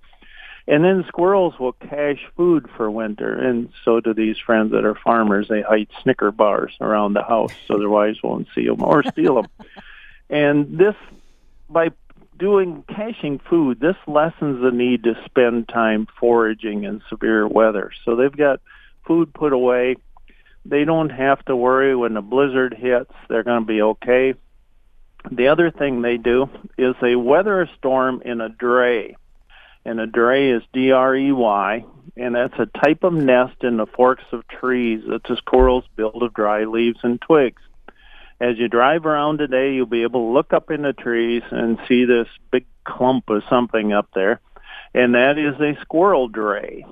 And 0.67 0.83
then 0.83 1.05
squirrels 1.07 1.53
will 1.59 1.73
cache 1.73 2.25
food 2.35 2.67
for 2.75 2.89
winter, 2.89 3.31
and 3.31 3.69
so 3.83 3.99
do 3.99 4.15
these 4.15 4.37
friends 4.43 4.71
that 4.71 4.83
are 4.83 4.95
farmers. 4.95 5.47
They 5.47 5.61
hide 5.61 5.89
Snicker 6.01 6.31
bars 6.31 6.75
around 6.81 7.13
the 7.13 7.21
house 7.21 7.53
so 7.67 7.77
their 7.77 7.89
wives 7.89 8.17
won't 8.23 8.47
see 8.55 8.65
them 8.65 8.83
or 8.83 9.03
steal 9.03 9.35
them. 9.35 9.67
and 10.27 10.75
this, 10.79 10.95
by 11.69 11.89
doing 12.39 12.83
caching 12.87 13.39
food, 13.47 13.79
this 13.79 13.95
lessens 14.07 14.59
the 14.63 14.71
need 14.71 15.03
to 15.03 15.13
spend 15.25 15.69
time 15.69 16.07
foraging 16.19 16.83
in 16.83 17.03
severe 17.09 17.47
weather. 17.47 17.91
So 18.03 18.15
they've 18.15 18.35
got 18.35 18.59
food 19.05 19.35
put 19.35 19.53
away 19.53 19.97
they 20.65 20.83
don't 20.83 21.11
have 21.11 21.45
to 21.45 21.55
worry 21.55 21.95
when 21.95 22.15
the 22.15 22.21
blizzard 22.21 22.73
hits. 22.73 23.11
They're 23.29 23.43
going 23.43 23.61
to 23.61 23.67
be 23.67 23.81
okay. 23.81 24.33
The 25.31 25.47
other 25.47 25.71
thing 25.71 26.01
they 26.01 26.17
do 26.17 26.49
is 26.77 26.95
they 27.01 27.15
weather 27.15 27.61
a 27.61 27.69
storm 27.77 28.21
in 28.25 28.41
a 28.41 28.49
drey. 28.49 29.15
And 29.85 29.99
a 29.99 30.07
drey 30.07 30.57
is 30.57 30.63
D-R-E-Y, 30.73 31.85
and 32.17 32.35
that's 32.35 32.57
a 32.57 32.65
type 32.65 33.03
of 33.03 33.13
nest 33.13 33.63
in 33.63 33.77
the 33.77 33.85
forks 33.85 34.23
of 34.31 34.47
trees 34.47 35.03
that 35.07 35.23
the 35.23 35.37
squirrels 35.37 35.83
build 35.95 36.23
of 36.23 36.33
dry 36.33 36.63
leaves 36.63 36.99
and 37.03 37.21
twigs. 37.21 37.61
As 38.41 38.57
you 38.57 38.67
drive 38.67 39.05
around 39.05 39.37
today, 39.37 39.73
you'll 39.73 39.85
be 39.85 40.03
able 40.03 40.27
to 40.27 40.33
look 40.33 40.51
up 40.51 40.71
in 40.71 40.81
the 40.81 40.93
trees 40.93 41.43
and 41.51 41.77
see 41.87 42.05
this 42.05 42.27
big 42.51 42.65
clump 42.83 43.29
of 43.29 43.43
something 43.49 43.93
up 43.93 44.09
there, 44.15 44.41
and 44.93 45.13
that 45.13 45.37
is 45.37 45.59
a 45.61 45.79
squirrel 45.81 46.29
drey 46.29 46.83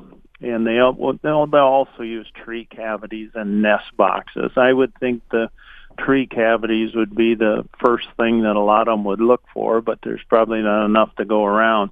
and 0.44 0.68
they 0.68 0.76
they'll, 0.76 1.48
they'll 1.48 1.62
also 1.62 2.04
use 2.04 2.28
tree 2.44 2.68
cavities 2.70 3.32
and 3.34 3.62
nest 3.62 3.96
boxes. 3.96 4.52
I 4.58 4.74
would 4.74 4.94
think 5.00 5.24
the 5.32 5.50
tree 5.98 6.28
cavities 6.28 6.94
would 6.96 7.16
be 7.16 7.36
the 7.36 7.66
first 7.84 8.08
thing 8.18 8.44
that 8.44 8.56
a 8.56 8.62
lot 8.62 8.88
of 8.88 8.98
them 8.98 9.06
would 9.06 9.22
look 9.22 9.44
for, 9.54 9.82
but 9.82 10.00
there's 10.04 10.24
probably 10.28 10.62
not 10.62 10.86
enough 10.86 11.16
to 11.16 11.26
go 11.26 11.46
around. 11.46 11.92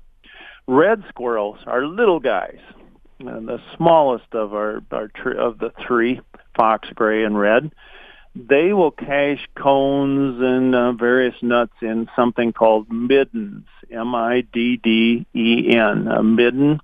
Red 0.67 1.03
squirrels 1.09 1.59
are 1.65 1.85
little 1.85 2.19
guys, 2.19 2.59
and 3.19 3.47
the 3.47 3.61
smallest 3.77 4.33
of 4.33 4.53
our, 4.53 4.81
our 4.91 5.07
tr- 5.07 5.31
of 5.31 5.57
the 5.59 5.71
three, 5.87 6.19
fox, 6.55 6.89
gray, 6.93 7.23
and 7.23 7.39
red. 7.39 7.71
They 8.33 8.71
will 8.71 8.91
cache 8.91 9.45
cones 9.55 10.41
and 10.41 10.73
uh, 10.73 10.93
various 10.93 11.35
nuts 11.41 11.73
in 11.81 12.07
something 12.15 12.53
called 12.53 12.89
middens, 12.89 13.65
M-I-D-D-E-N. 13.91 15.27
A 16.07 16.23
midden 16.23 16.79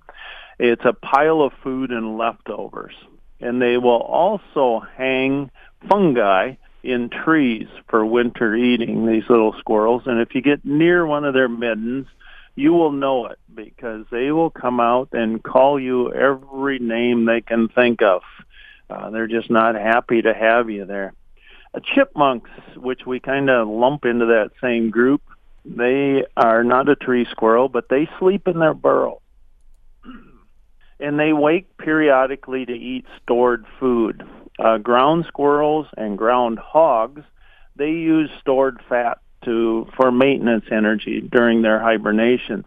it's 0.58 0.84
a 0.84 0.92
pile 0.92 1.42
of 1.42 1.52
food 1.62 1.90
and 1.90 2.18
leftovers. 2.18 2.94
And 3.40 3.62
they 3.62 3.76
will 3.76 4.00
also 4.00 4.84
hang 4.96 5.50
fungi 5.88 6.54
in 6.82 7.10
trees 7.10 7.68
for 7.88 8.04
winter 8.04 8.54
eating, 8.54 9.06
these 9.06 9.28
little 9.28 9.54
squirrels. 9.58 10.02
And 10.06 10.20
if 10.20 10.34
you 10.34 10.40
get 10.40 10.64
near 10.64 11.06
one 11.06 11.24
of 11.24 11.34
their 11.34 11.48
middens, 11.48 12.06
you 12.56 12.72
will 12.72 12.90
know 12.90 13.26
it 13.26 13.38
because 13.54 14.04
they 14.10 14.32
will 14.32 14.50
come 14.50 14.80
out 14.80 15.10
and 15.12 15.42
call 15.42 15.78
you 15.78 16.12
every 16.12 16.80
name 16.80 17.24
they 17.24 17.40
can 17.40 17.68
think 17.68 18.02
of. 18.02 18.22
Uh, 18.90 19.10
they're 19.10 19.28
just 19.28 19.50
not 19.50 19.74
happy 19.74 20.22
to 20.22 20.34
have 20.34 20.70
you 20.70 20.84
there. 20.84 21.12
Uh, 21.74 21.80
chipmunks, 21.94 22.50
which 22.76 23.06
we 23.06 23.20
kind 23.20 23.50
of 23.50 23.68
lump 23.68 24.04
into 24.04 24.26
that 24.26 24.50
same 24.60 24.90
group, 24.90 25.22
they 25.64 26.24
are 26.36 26.64
not 26.64 26.88
a 26.88 26.96
tree 26.96 27.26
squirrel, 27.30 27.68
but 27.68 27.88
they 27.88 28.08
sleep 28.18 28.48
in 28.48 28.58
their 28.58 28.74
burrow. 28.74 29.20
And 31.00 31.18
they 31.18 31.32
wake 31.32 31.76
periodically 31.78 32.66
to 32.66 32.72
eat 32.72 33.04
stored 33.22 33.64
food. 33.78 34.22
Uh, 34.58 34.78
ground 34.78 35.24
squirrels 35.28 35.86
and 35.96 36.18
ground 36.18 36.58
hogs, 36.58 37.22
they 37.76 37.90
use 37.90 38.30
stored 38.40 38.80
fat 38.88 39.18
to 39.44 39.88
for 39.96 40.10
maintenance 40.10 40.64
energy 40.70 41.20
during 41.20 41.62
their 41.62 41.78
hibernations. 41.80 42.64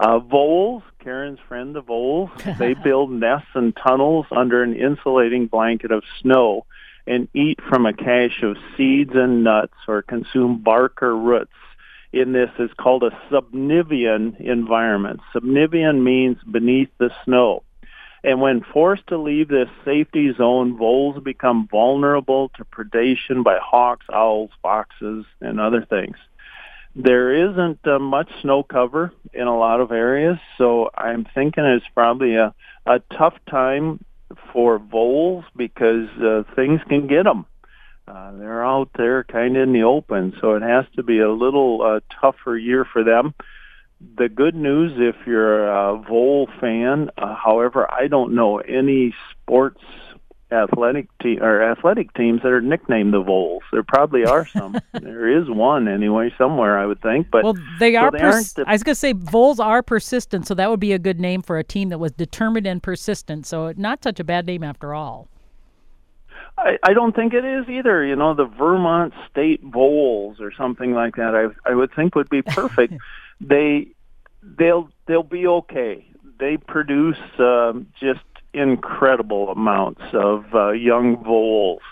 Uh, 0.00 0.18
voles, 0.18 0.82
Karen's 0.98 1.38
friend, 1.46 1.74
the 1.74 1.80
voles, 1.80 2.30
they 2.58 2.74
build 2.74 3.12
nests 3.12 3.48
and 3.54 3.76
tunnels 3.76 4.26
under 4.32 4.62
an 4.62 4.74
insulating 4.74 5.46
blanket 5.46 5.92
of 5.92 6.02
snow 6.20 6.66
and 7.06 7.28
eat 7.34 7.60
from 7.68 7.86
a 7.86 7.92
cache 7.92 8.42
of 8.42 8.56
seeds 8.76 9.12
and 9.14 9.44
nuts 9.44 9.74
or 9.86 10.02
consume 10.02 10.58
bark 10.58 11.02
or 11.02 11.16
roots. 11.16 11.52
In 12.14 12.30
this 12.30 12.50
is 12.60 12.70
called 12.78 13.02
a 13.02 13.10
subnivean 13.28 14.36
environment. 14.38 15.18
Subnivean 15.32 16.04
means 16.04 16.36
beneath 16.48 16.90
the 16.98 17.10
snow. 17.24 17.64
And 18.22 18.40
when 18.40 18.62
forced 18.72 19.08
to 19.08 19.18
leave 19.18 19.48
this 19.48 19.68
safety 19.84 20.32
zone, 20.32 20.76
voles 20.78 21.20
become 21.24 21.66
vulnerable 21.68 22.50
to 22.50 22.64
predation 22.66 23.42
by 23.42 23.58
hawks, 23.60 24.06
owls, 24.12 24.50
foxes, 24.62 25.24
and 25.40 25.58
other 25.58 25.84
things. 25.84 26.14
There 26.94 27.50
isn't 27.50 27.84
uh, 27.84 27.98
much 27.98 28.30
snow 28.42 28.62
cover 28.62 29.12
in 29.32 29.48
a 29.48 29.58
lot 29.58 29.80
of 29.80 29.90
areas, 29.90 30.38
so 30.56 30.90
I'm 30.96 31.26
thinking 31.34 31.64
it's 31.64 31.84
probably 31.96 32.36
a, 32.36 32.54
a 32.86 33.00
tough 33.18 33.34
time 33.50 34.04
for 34.52 34.78
voles 34.78 35.44
because 35.56 36.08
uh, 36.22 36.44
things 36.54 36.80
can 36.88 37.08
get 37.08 37.24
them. 37.24 37.44
Uh, 38.06 38.32
they're 38.32 38.64
out 38.64 38.90
there 38.96 39.24
kind 39.24 39.56
of 39.56 39.62
in 39.62 39.72
the 39.72 39.82
open, 39.82 40.34
so 40.40 40.54
it 40.54 40.62
has 40.62 40.84
to 40.96 41.02
be 41.02 41.20
a 41.20 41.30
little 41.30 41.80
uh, 41.82 42.00
tougher 42.20 42.56
year 42.56 42.84
for 42.84 43.02
them 43.02 43.34
the 44.16 44.28
good 44.28 44.54
news 44.54 44.92
if 44.96 45.26
you're 45.26 45.66
a 45.68 45.96
Vole 45.98 46.48
fan, 46.60 47.10
uh, 47.16 47.34
however, 47.34 47.90
I 47.90 48.08
don't 48.08 48.34
know 48.34 48.58
any 48.58 49.14
sports 49.30 49.80
athletic 50.52 51.08
team 51.20 51.42
or 51.42 51.62
athletic 51.62 52.14
teams 52.14 52.42
that 52.42 52.52
are 52.52 52.60
nicknamed 52.60 53.12
the 53.12 53.22
Voles. 53.22 53.62
There 53.72 53.82
probably 53.82 54.24
are 54.24 54.46
some. 54.46 54.78
there 54.92 55.28
is 55.28 55.48
one 55.48 55.88
anyway 55.88 56.32
somewhere, 56.36 56.78
I 56.78 56.86
would 56.86 57.00
think. 57.00 57.28
But 57.30 57.44
well, 57.44 57.56
they 57.80 57.96
are. 57.96 58.08
So 58.08 58.10
they 58.12 58.18
pers- 58.18 58.52
the- 58.52 58.64
I 58.68 58.72
was 58.72 58.82
going 58.82 58.94
to 58.94 59.00
say 59.00 59.14
Voles 59.14 59.58
are 59.58 59.82
persistent, 59.82 60.46
so 60.46 60.54
that 60.54 60.70
would 60.70 60.80
be 60.80 60.92
a 60.92 60.98
good 60.98 61.18
name 61.18 61.42
for 61.42 61.58
a 61.58 61.64
team 61.64 61.88
that 61.88 61.98
was 61.98 62.12
determined 62.12 62.66
and 62.66 62.82
persistent. 62.82 63.46
So 63.46 63.72
not 63.76 64.02
such 64.02 64.20
a 64.20 64.24
bad 64.24 64.46
name 64.46 64.62
after 64.62 64.94
all. 64.94 65.28
I, 66.56 66.78
I 66.82 66.92
don't 66.92 67.14
think 67.14 67.34
it 67.34 67.44
is 67.44 67.68
either. 67.68 68.04
You 68.04 68.16
know, 68.16 68.34
the 68.34 68.44
Vermont 68.44 69.12
State 69.30 69.62
Voles 69.64 70.40
or 70.40 70.52
something 70.52 70.92
like 70.92 71.16
that. 71.16 71.34
I 71.34 71.70
I 71.70 71.74
would 71.74 71.92
think 71.94 72.14
would 72.14 72.30
be 72.30 72.42
perfect. 72.42 72.94
they 73.40 73.88
they'll 74.42 74.88
they'll 75.06 75.22
be 75.22 75.46
okay. 75.46 76.06
They 76.38 76.56
produce 76.56 77.18
uh, 77.38 77.72
just 78.00 78.20
incredible 78.52 79.50
amounts 79.50 80.02
of 80.12 80.54
uh, 80.54 80.70
young 80.70 81.22
voles. 81.22 81.82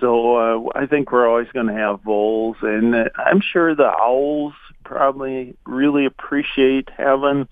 So 0.00 0.36
uh, 0.36 0.70
I 0.74 0.86
think 0.86 1.12
we're 1.12 1.28
always 1.28 1.48
going 1.48 1.66
to 1.66 1.74
have 1.74 2.00
voles, 2.02 2.56
and 2.62 2.94
uh, 2.94 3.04
I'm 3.16 3.40
sure 3.40 3.74
the 3.74 3.90
owls 3.90 4.54
probably 4.84 5.54
really 5.66 6.06
appreciate 6.06 6.88
having 6.96 7.46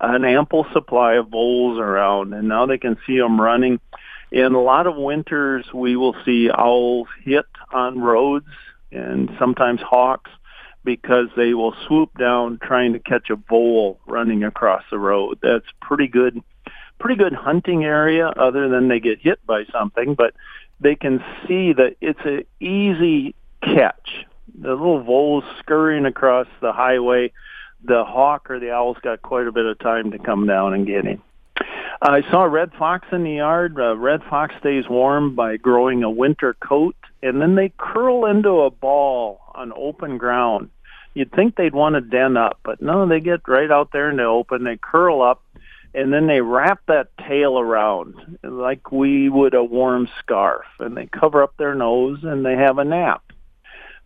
an 0.00 0.24
ample 0.24 0.66
supply 0.72 1.14
of 1.14 1.28
voles 1.28 1.78
around, 1.78 2.34
and 2.34 2.48
now 2.48 2.66
they 2.66 2.78
can 2.78 2.96
see 3.06 3.18
them 3.18 3.40
running. 3.40 3.80
In 4.30 4.54
a 4.54 4.60
lot 4.60 4.86
of 4.86 4.96
winters, 4.96 5.66
we 5.72 5.96
will 5.96 6.16
see 6.24 6.50
owls 6.50 7.08
hit 7.22 7.46
on 7.72 8.00
roads, 8.00 8.48
and 8.90 9.30
sometimes 9.38 9.80
hawks 9.80 10.30
because 10.84 11.26
they 11.36 11.52
will 11.52 11.74
swoop 11.86 12.16
down 12.16 12.58
trying 12.62 12.92
to 12.92 12.98
catch 12.98 13.28
a 13.30 13.36
vole 13.36 13.98
running 14.06 14.44
across 14.44 14.82
the 14.90 14.98
road. 14.98 15.38
That's 15.42 15.66
pretty 15.80 16.06
good, 16.06 16.40
pretty 16.98 17.16
good 17.16 17.32
hunting 17.32 17.84
area 17.84 18.28
other 18.28 18.68
than 18.68 18.88
they 18.88 19.00
get 19.00 19.20
hit 19.20 19.44
by 19.46 19.64
something, 19.72 20.14
but 20.14 20.34
they 20.80 20.94
can 20.94 21.22
see 21.46 21.72
that 21.72 21.96
it's 22.00 22.20
an 22.24 22.44
easy 22.60 23.34
catch. 23.62 24.26
The 24.58 24.70
little 24.70 25.02
vole's 25.02 25.44
scurrying 25.58 26.06
across 26.06 26.46
the 26.60 26.72
highway. 26.72 27.32
The 27.84 28.04
hawk 28.04 28.50
or 28.50 28.60
the 28.60 28.70
owl's 28.70 28.98
got 29.02 29.22
quite 29.22 29.46
a 29.46 29.52
bit 29.52 29.66
of 29.66 29.78
time 29.78 30.12
to 30.12 30.18
come 30.18 30.46
down 30.46 30.72
and 30.72 30.86
get 30.86 31.04
him. 31.04 31.22
I 32.14 32.22
saw 32.30 32.44
a 32.44 32.48
red 32.48 32.72
fox 32.78 33.08
in 33.12 33.24
the 33.24 33.32
yard. 33.32 33.78
A 33.78 33.96
red 33.96 34.22
fox 34.30 34.54
stays 34.60 34.88
warm 34.88 35.34
by 35.34 35.56
growing 35.56 36.02
a 36.02 36.10
winter 36.10 36.54
coat, 36.54 36.96
and 37.22 37.40
then 37.40 37.54
they 37.54 37.72
curl 37.76 38.26
into 38.26 38.60
a 38.60 38.70
ball 38.70 39.40
on 39.54 39.72
open 39.74 40.18
ground 40.18 40.70
you'd 41.16 41.32
think 41.32 41.56
they'd 41.56 41.74
want 41.74 41.94
to 41.94 42.02
den 42.02 42.36
up, 42.36 42.60
but 42.62 42.82
no, 42.82 43.08
they 43.08 43.20
get 43.20 43.48
right 43.48 43.70
out 43.70 43.90
there 43.90 44.10
in 44.10 44.18
the 44.18 44.24
open. 44.24 44.64
They 44.64 44.76
curl 44.76 45.22
up, 45.22 45.42
and 45.94 46.12
then 46.12 46.26
they 46.26 46.42
wrap 46.42 46.82
that 46.88 47.08
tail 47.26 47.58
around 47.58 48.38
like 48.42 48.92
we 48.92 49.30
would 49.30 49.54
a 49.54 49.64
warm 49.64 50.08
scarf, 50.18 50.66
and 50.78 50.94
they 50.94 51.06
cover 51.06 51.42
up 51.42 51.56
their 51.56 51.74
nose 51.74 52.18
and 52.22 52.44
they 52.44 52.54
have 52.54 52.76
a 52.76 52.84
nap. 52.84 53.22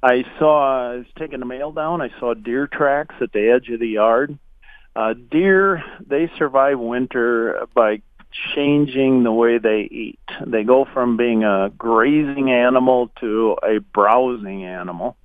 I 0.03 0.25
saw 0.39 0.93
I 0.93 0.97
was 0.99 1.07
taking 1.19 1.41
the 1.41 1.47
mail 1.47 1.73
down. 1.73 2.01
I 2.01 2.11
saw 2.21 2.33
deer 2.33 2.69
tracks 2.69 3.17
at 3.21 3.33
the 3.33 3.51
edge 3.51 3.69
of 3.71 3.81
the 3.81 3.89
yard. 3.89 4.39
Uh, 4.97 5.15
deer 5.31 5.83
they 6.07 6.31
survive 6.37 6.79
winter 6.79 7.67
by 7.75 8.03
changing 8.55 9.23
the 9.23 9.33
way 9.33 9.59
they 9.59 9.89
eat. 9.91 10.19
They 10.47 10.65
go 10.65 10.87
from 10.93 11.17
being 11.17 11.45
a 11.45 11.71
grazing 11.77 12.51
animal 12.51 13.11
to 13.21 13.57
a 13.63 13.79
browsing 13.79 14.65
animal 14.65 15.17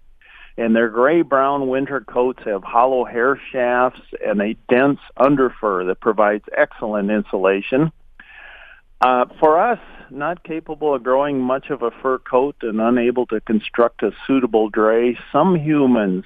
and 0.58 0.76
their 0.76 0.90
gray-brown 0.90 1.68
winter 1.68 2.02
coats 2.02 2.40
have 2.46 2.64
hollow 2.64 3.04
hair 3.04 3.40
shafts 3.52 4.02
and 4.26 4.42
a 4.42 4.56
dense 4.70 5.00
underfur 5.18 5.86
that 5.88 6.00
provides 6.00 6.46
excellent 6.56 7.12
insulation. 7.12 7.92
Uh, 9.02 9.26
for 9.40 9.60
us, 9.60 9.80
not 10.10 10.44
capable 10.44 10.96
of 10.96 11.04
growing 11.04 11.42
much 11.42 11.70
of 11.70 11.82
a 11.82 11.92
fur 12.02 12.20
coat 12.20 12.56
and 12.62 12.80
unable 12.80 13.26
to 13.26 13.42
construct 13.42 14.02
a 14.02 14.12
suitable 14.26 14.72
drey, 14.72 15.18
some 15.32 15.56
humans 15.56 16.24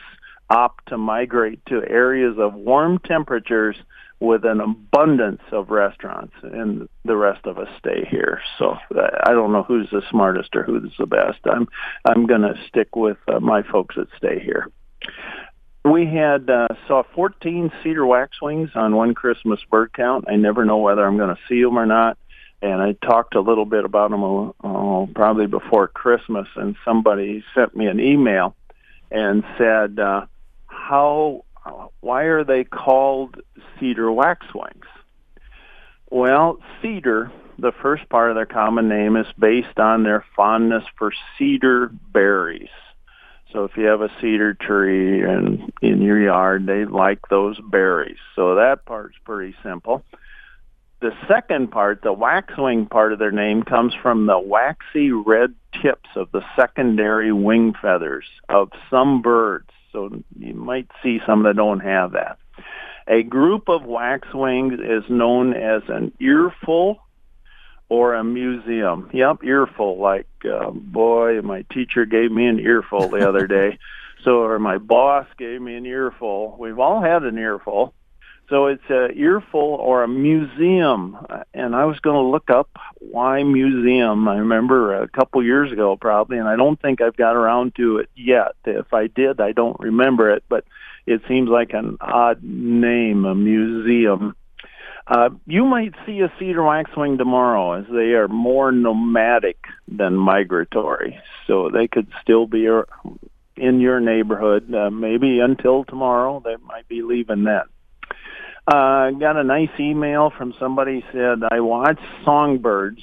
opt 0.49 0.87
to 0.87 0.97
migrate 0.97 1.65
to 1.67 1.81
areas 1.87 2.35
of 2.39 2.53
warm 2.53 2.99
temperatures 2.99 3.75
with 4.19 4.43
an 4.43 4.59
abundance 4.59 5.41
of 5.51 5.69
restaurants, 5.69 6.33
and 6.43 6.89
the 7.05 7.15
rest 7.15 7.45
of 7.45 7.57
us 7.57 7.69
stay 7.77 8.05
here. 8.09 8.41
So 8.57 8.75
I 9.23 9.31
don't 9.31 9.53
know 9.53 9.63
who's 9.63 9.89
the 9.91 10.01
smartest 10.09 10.55
or 10.55 10.63
who's 10.63 10.93
the 10.99 11.05
best. 11.05 11.39
I'm 11.45 11.67
I'm 12.03 12.25
going 12.25 12.41
to 12.41 12.55
stick 12.67 12.95
with 12.95 13.17
uh, 13.27 13.39
my 13.39 13.63
folks 13.63 13.95
that 13.95 14.07
stay 14.17 14.39
here. 14.39 14.69
We 15.85 16.05
had 16.05 16.49
uh, 16.49 16.67
saw 16.87 17.03
14 17.15 17.71
cedar 17.81 18.05
waxwings 18.05 18.71
on 18.75 18.95
one 18.95 19.13
Christmas 19.13 19.61
bird 19.71 19.93
count. 19.93 20.25
I 20.27 20.35
never 20.35 20.65
know 20.65 20.77
whether 20.77 21.05
I'm 21.05 21.17
going 21.17 21.33
to 21.33 21.41
see 21.47 21.63
them 21.63 21.79
or 21.79 21.85
not. 21.85 22.17
And 22.61 22.81
I 22.81 22.91
talked 22.91 23.35
a 23.35 23.41
little 23.41 23.63
bit 23.63 23.85
about 23.85 24.11
them 24.11 24.23
uh, 24.23 25.05
probably 25.15 25.47
before 25.47 25.87
Christmas, 25.87 26.47
and 26.57 26.75
somebody 26.83 27.41
sent 27.55 27.73
me 27.73 27.87
an 27.87 28.01
email 28.01 28.53
and 29.09 29.45
said, 29.57 29.97
uh, 29.97 30.25
"How 30.79 31.43
why 32.01 32.23
are 32.23 32.43
they 32.43 32.63
called 32.63 33.41
cedar 33.79 34.11
waxwings? 34.11 34.87
Well, 36.09 36.57
cedar, 36.81 37.31
the 37.59 37.71
first 37.71 38.09
part 38.09 38.31
of 38.31 38.35
their 38.35 38.45
common 38.45 38.89
name, 38.89 39.15
is 39.15 39.27
based 39.37 39.79
on 39.79 40.03
their 40.03 40.25
fondness 40.35 40.83
for 40.97 41.11
cedar 41.37 41.91
berries. 42.11 42.69
So 43.51 43.65
if 43.65 43.77
you 43.77 43.85
have 43.85 44.01
a 44.01 44.11
cedar 44.21 44.53
tree 44.53 45.21
in, 45.21 45.71
in 45.81 46.01
your 46.01 46.21
yard, 46.21 46.65
they 46.65 46.85
like 46.85 47.19
those 47.29 47.59
berries. 47.59 48.17
So 48.35 48.55
that 48.55 48.85
part's 48.85 49.17
pretty 49.25 49.55
simple. 49.63 50.03
The 51.01 51.11
second 51.27 51.71
part, 51.71 52.01
the 52.01 52.13
waxwing 52.13 52.89
part 52.89 53.13
of 53.13 53.19
their 53.19 53.31
name, 53.31 53.63
comes 53.63 53.93
from 54.01 54.25
the 54.25 54.39
waxy 54.39 55.11
red 55.11 55.53
tips 55.81 56.09
of 56.15 56.31
the 56.31 56.43
secondary 56.55 57.31
wing 57.31 57.73
feathers 57.81 58.25
of 58.49 58.69
some 58.89 59.21
birds. 59.21 59.69
So 59.91 60.09
you 60.37 60.53
might 60.53 60.87
see 61.03 61.19
some 61.25 61.43
that 61.43 61.55
don't 61.55 61.79
have 61.79 62.11
that. 62.11 62.37
A 63.07 63.23
group 63.23 63.69
of 63.69 63.83
waxwings 63.83 64.79
is 64.79 65.03
known 65.09 65.53
as 65.53 65.81
an 65.87 66.11
earful 66.19 66.99
or 67.89 68.13
a 68.13 68.23
museum. 68.23 69.09
Yep, 69.11 69.43
earful. 69.43 69.97
Like, 69.99 70.27
uh, 70.45 70.69
boy, 70.69 71.41
my 71.41 71.65
teacher 71.73 72.05
gave 72.05 72.31
me 72.31 72.45
an 72.45 72.59
earful 72.59 73.09
the 73.09 73.27
other 73.27 73.47
day. 73.47 73.77
So, 74.25 74.43
or 74.43 74.59
my 74.59 74.79
boss 74.79 75.27
gave 75.37 75.61
me 75.61 75.75
an 75.75 75.85
earful. 75.85 76.57
We've 76.59 76.77
all 76.77 77.01
had 77.01 77.23
an 77.23 77.37
earful. 77.37 77.93
So 78.49 78.65
it's 78.65 78.89
a 78.89 79.11
earful 79.11 79.59
or 79.59 80.03
a 80.03 80.07
museum. 80.07 81.17
And 81.53 81.75
I 81.75 81.85
was 81.85 81.99
going 81.99 82.15
to 82.15 82.31
look 82.31 82.49
up 82.49 82.69
why 82.99 83.43
museum. 83.43 84.27
I 84.27 84.37
remember 84.37 85.01
a 85.01 85.07
couple 85.07 85.43
years 85.43 85.71
ago 85.71 85.95
probably, 85.95 86.39
and 86.39 86.47
I 86.47 86.55
don't 86.55 86.81
think 86.81 87.01
I've 87.01 87.15
got 87.15 87.35
around 87.35 87.75
to 87.75 87.97
it 87.97 88.09
yet. 88.15 88.55
If 88.65 88.93
I 88.93 89.07
did, 89.07 89.39
I 89.39 89.51
don't 89.51 89.79
remember 89.79 90.31
it, 90.31 90.43
but 90.49 90.65
it 91.05 91.21
seems 91.27 91.49
like 91.49 91.73
an 91.73 91.97
odd 92.01 92.43
name, 92.43 93.25
a 93.25 93.35
museum. 93.35 94.35
Uh, 95.05 95.29
you 95.45 95.65
might 95.65 95.93
see 96.05 96.19
a 96.21 96.31
cedar 96.39 96.63
waxwing 96.63 97.17
tomorrow 97.17 97.73
as 97.73 97.85
they 97.87 98.13
are 98.13 98.27
more 98.27 98.71
nomadic 98.71 99.57
than 99.87 100.15
migratory. 100.15 101.19
So 101.47 101.69
they 101.69 101.87
could 101.87 102.07
still 102.21 102.45
be 102.45 102.67
in 103.57 103.79
your 103.79 103.99
neighborhood, 103.99 104.73
uh, 104.73 104.91
maybe 104.91 105.39
until 105.39 105.83
tomorrow. 105.83 106.41
They 106.43 106.57
might 106.57 106.87
be 106.87 107.01
leaving 107.01 107.43
then. 107.43 107.63
Uh, 108.69 109.09
got 109.11 109.35
a 109.35 109.43
nice 109.43 109.71
email 109.79 110.31
from 110.37 110.53
somebody 110.59 111.03
said, 111.11 111.39
I 111.49 111.59
watch 111.59 111.99
songbirds. 112.23 113.01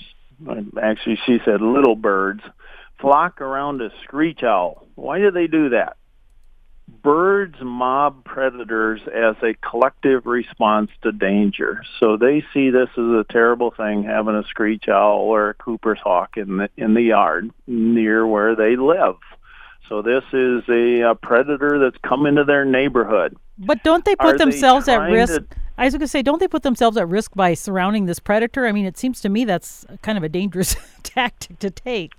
Actually, 0.80 1.18
she 1.26 1.38
said 1.44 1.60
little 1.60 1.96
birds 1.96 2.42
flock 3.00 3.40
around 3.40 3.82
a 3.82 3.90
screech 4.04 4.44
owl. 4.44 4.86
Why 4.94 5.18
do 5.18 5.32
they 5.32 5.48
do 5.48 5.70
that? 5.70 5.96
Birds 7.02 7.56
mob 7.60 8.24
predators 8.24 9.00
as 9.06 9.34
a 9.42 9.54
collective 9.68 10.24
response 10.24 10.90
to 11.02 11.10
danger. 11.10 11.82
So 11.98 12.16
they 12.16 12.44
see 12.54 12.70
this 12.70 12.88
as 12.92 12.98
a 12.98 13.24
terrible 13.28 13.72
thing, 13.72 14.04
having 14.04 14.36
a 14.36 14.44
screech 14.44 14.84
owl 14.88 15.18
or 15.18 15.50
a 15.50 15.54
Cooper's 15.54 15.98
hawk 15.98 16.36
in 16.36 16.58
the 16.58 16.70
in 16.76 16.94
the 16.94 17.02
yard 17.02 17.50
near 17.66 18.24
where 18.24 18.54
they 18.54 18.76
live. 18.76 19.16
So 19.88 20.02
this 20.02 20.24
is 20.32 20.62
a, 20.68 21.00
a 21.02 21.14
predator 21.14 21.78
that's 21.78 21.96
come 22.02 22.26
into 22.26 22.44
their 22.44 22.64
neighborhood. 22.64 23.36
But 23.58 23.82
don't 23.84 24.04
they 24.04 24.16
put 24.16 24.34
Are 24.34 24.38
themselves 24.38 24.86
they 24.86 24.94
at 24.94 25.10
risk? 25.10 25.34
To, 25.34 25.46
I 25.78 25.84
was 25.84 25.94
going 25.94 26.00
to 26.00 26.08
say, 26.08 26.22
don't 26.22 26.40
they 26.40 26.48
put 26.48 26.62
themselves 26.62 26.96
at 26.96 27.08
risk 27.08 27.32
by 27.34 27.54
surrounding 27.54 28.06
this 28.06 28.18
predator? 28.18 28.66
I 28.66 28.72
mean, 28.72 28.86
it 28.86 28.98
seems 28.98 29.20
to 29.20 29.28
me 29.28 29.44
that's 29.44 29.86
kind 30.02 30.18
of 30.18 30.24
a 30.24 30.28
dangerous 30.28 30.76
tactic 31.02 31.58
to 31.60 31.70
take. 31.70 32.12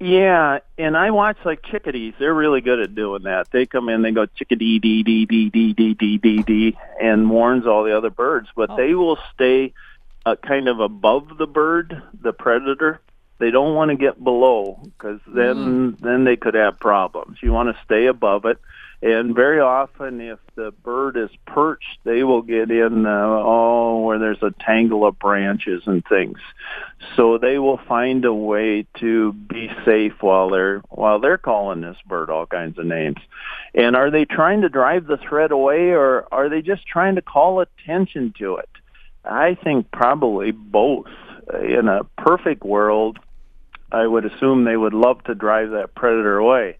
Yeah, 0.00 0.60
and 0.78 0.96
I 0.96 1.10
watch 1.10 1.36
like 1.44 1.62
chickadees. 1.62 2.14
They're 2.18 2.32
really 2.32 2.62
good 2.62 2.80
at 2.80 2.94
doing 2.94 3.24
that. 3.24 3.50
They 3.50 3.66
come 3.66 3.90
in, 3.90 4.00
they 4.00 4.12
go 4.12 4.24
chickadee 4.24 4.78
dee 4.78 5.02
dee 5.02 5.26
dee 5.26 5.50
dee 5.50 5.74
dee 5.74 5.92
dee 5.92 6.16
dee 6.16 6.42
dee, 6.42 6.78
and 7.02 7.28
warns 7.28 7.66
all 7.66 7.84
the 7.84 7.94
other 7.94 8.08
birds. 8.08 8.48
But 8.56 8.70
oh. 8.70 8.76
they 8.76 8.94
will 8.94 9.18
stay 9.34 9.74
uh, 10.24 10.36
kind 10.36 10.68
of 10.68 10.80
above 10.80 11.36
the 11.36 11.46
bird, 11.46 12.02
the 12.18 12.32
predator, 12.32 13.02
they 13.40 13.50
don't 13.50 13.74
want 13.74 13.90
to 13.90 13.96
get 13.96 14.22
below 14.22 14.78
because 14.82 15.20
then 15.26 15.56
mm. 15.56 16.00
then 16.00 16.24
they 16.24 16.36
could 16.36 16.54
have 16.54 16.78
problems. 16.78 17.38
You 17.42 17.52
want 17.52 17.74
to 17.74 17.84
stay 17.84 18.06
above 18.06 18.44
it, 18.44 18.58
and 19.02 19.34
very 19.34 19.60
often 19.60 20.20
if 20.20 20.38
the 20.56 20.72
bird 20.82 21.16
is 21.16 21.30
perched, 21.46 21.98
they 22.04 22.22
will 22.22 22.42
get 22.42 22.70
in 22.70 23.06
uh, 23.06 23.10
oh 23.10 24.00
where 24.00 24.18
there's 24.18 24.42
a 24.42 24.54
tangle 24.60 25.06
of 25.06 25.18
branches 25.18 25.82
and 25.86 26.04
things. 26.06 26.38
So 27.16 27.38
they 27.38 27.58
will 27.58 27.80
find 27.88 28.24
a 28.26 28.34
way 28.34 28.86
to 28.98 29.32
be 29.32 29.70
safe 29.86 30.20
while 30.20 30.50
they're 30.50 30.80
while 30.90 31.18
they're 31.18 31.38
calling 31.38 31.80
this 31.80 31.96
bird 32.06 32.28
all 32.28 32.46
kinds 32.46 32.78
of 32.78 32.84
names. 32.84 33.18
And 33.74 33.96
are 33.96 34.10
they 34.10 34.26
trying 34.26 34.60
to 34.62 34.68
drive 34.68 35.06
the 35.06 35.16
threat 35.16 35.50
away, 35.50 35.90
or 35.90 36.26
are 36.30 36.50
they 36.50 36.60
just 36.60 36.86
trying 36.86 37.14
to 37.14 37.22
call 37.22 37.60
attention 37.60 38.34
to 38.38 38.56
it? 38.56 38.68
I 39.24 39.54
think 39.54 39.90
probably 39.90 40.50
both. 40.50 41.08
In 41.62 41.88
a 41.88 42.04
perfect 42.16 42.62
world, 42.62 43.18
I 43.92 44.06
would 44.06 44.24
assume 44.24 44.64
they 44.64 44.76
would 44.76 44.94
love 44.94 45.22
to 45.24 45.34
drive 45.34 45.70
that 45.70 45.94
predator 45.94 46.38
away, 46.38 46.78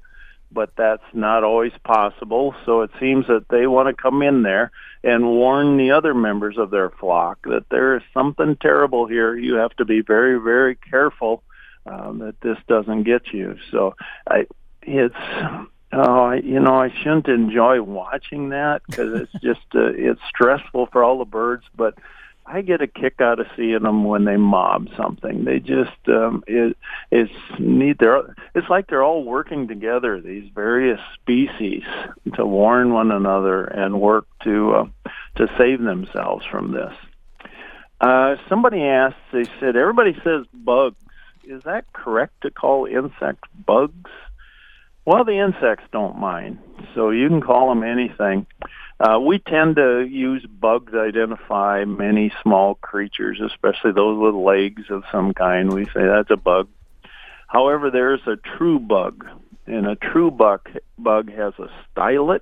but 0.53 0.71
that's 0.77 1.03
not 1.13 1.45
always 1.45 1.73
possible. 1.85 2.55
So 2.65 2.83
it 2.83 2.91
seems 3.01 3.27
that 3.27 3.49
they 3.49 3.67
want 3.67 3.89
to 3.89 4.03
come 4.03 4.23
in 4.23 4.43
there 4.43 4.71
and 5.03 5.27
warn 5.27 5.77
the 5.77 5.93
other 5.93 6.15
members 6.15 6.59
of 6.59 6.71
their 6.71 6.91
flock 6.91 7.39
that 7.45 7.69
there 7.71 7.97
is 7.97 8.03
something 8.13 8.57
terrible 8.57 9.07
here. 9.07 9.37
You 9.37 9.55
have 9.55 9.75
to 9.77 9.85
be 9.85 10.03
very, 10.03 10.41
very 10.41 10.77
careful 10.77 11.43
um, 11.87 12.19
that 12.19 12.41
this 12.41 12.59
doesn't 12.69 13.05
get 13.05 13.33
you. 13.33 13.57
So 13.71 13.95
I, 14.29 14.47
it's 14.83 15.17
Oh, 15.93 16.31
you 16.31 16.61
know, 16.61 16.81
I 16.81 16.93
shouldn't 17.03 17.27
enjoy 17.27 17.83
watching 17.83 18.51
that 18.51 18.83
because 18.87 19.23
it's 19.23 19.33
just 19.43 19.67
uh, 19.75 19.91
it's 19.93 20.21
stressful 20.29 20.87
for 20.93 21.03
all 21.03 21.19
the 21.19 21.25
birds. 21.25 21.65
But 21.75 21.95
I 22.53 22.63
get 22.63 22.83
a 22.83 22.89
kick 22.89 23.21
out 23.21 23.39
of 23.39 23.47
seeing 23.57 23.83
them 23.83 24.05
when 24.05 24.25
they 24.25 24.37
mob 24.37 24.89
something. 24.97 25.45
They 25.45 25.61
just 25.61 25.97
um, 26.09 26.43
it, 26.49 26.77
it's 27.11 27.33
neat. 27.59 27.99
They're 28.01 28.35
it's 28.55 28.69
like 28.69 28.89
they're 28.89 29.05
all 29.05 29.25
working 29.25 29.69
together. 29.69 30.21
These 30.21 30.51
various 30.53 31.01
species 31.15 31.85
to 32.35 32.45
warn 32.45 32.93
one 32.93 33.13
another 33.13 33.65
and 33.65 34.01
work 34.01 34.27
to 34.45 34.73
uh, 34.73 35.11
to 35.37 35.47
save 35.57 35.81
themselves 35.81 36.45
from 36.51 36.73
this. 36.73 36.93
Uh, 38.01 38.37
somebody 38.49 38.83
asked. 38.83 39.17
They 39.33 39.45
said 39.61 39.77
everybody 39.77 40.15
says 40.25 40.47
bugs. 40.53 40.97
Is 41.45 41.63
that 41.65 41.93
correct 41.93 42.43
to 42.43 42.51
call 42.51 42.87
insects 42.87 43.49
bugs? 43.65 44.11
Well, 45.05 45.25
the 45.25 45.39
insects 45.39 45.85
don't 45.93 46.19
mind, 46.19 46.59
so 46.95 47.11
you 47.11 47.29
can 47.29 47.41
call 47.41 47.69
them 47.69 47.83
anything. 47.83 48.47
Uh, 49.01 49.19
we 49.19 49.39
tend 49.39 49.77
to 49.77 50.07
use 50.07 50.45
bugs 50.45 50.93
to 50.93 51.01
identify 51.01 51.85
many 51.87 52.31
small 52.43 52.75
creatures, 52.75 53.41
especially 53.41 53.93
those 53.93 54.19
with 54.19 54.35
legs 54.35 54.83
of 54.91 55.05
some 55.11 55.33
kind. 55.33 55.73
We 55.73 55.87
say 55.87 56.05
that's 56.07 56.31
a 56.31 56.37
bug. 56.37 56.69
However, 57.47 57.91
there's 57.91 58.21
a 58.27 58.37
true 58.37 58.79
bug, 58.79 59.27
and 59.67 59.87
a 59.87 59.97
true 59.97 60.31
bug 60.31 60.69
bug 60.99 61.33
has 61.33 61.55
a 61.59 61.71
stylet. 61.97 62.41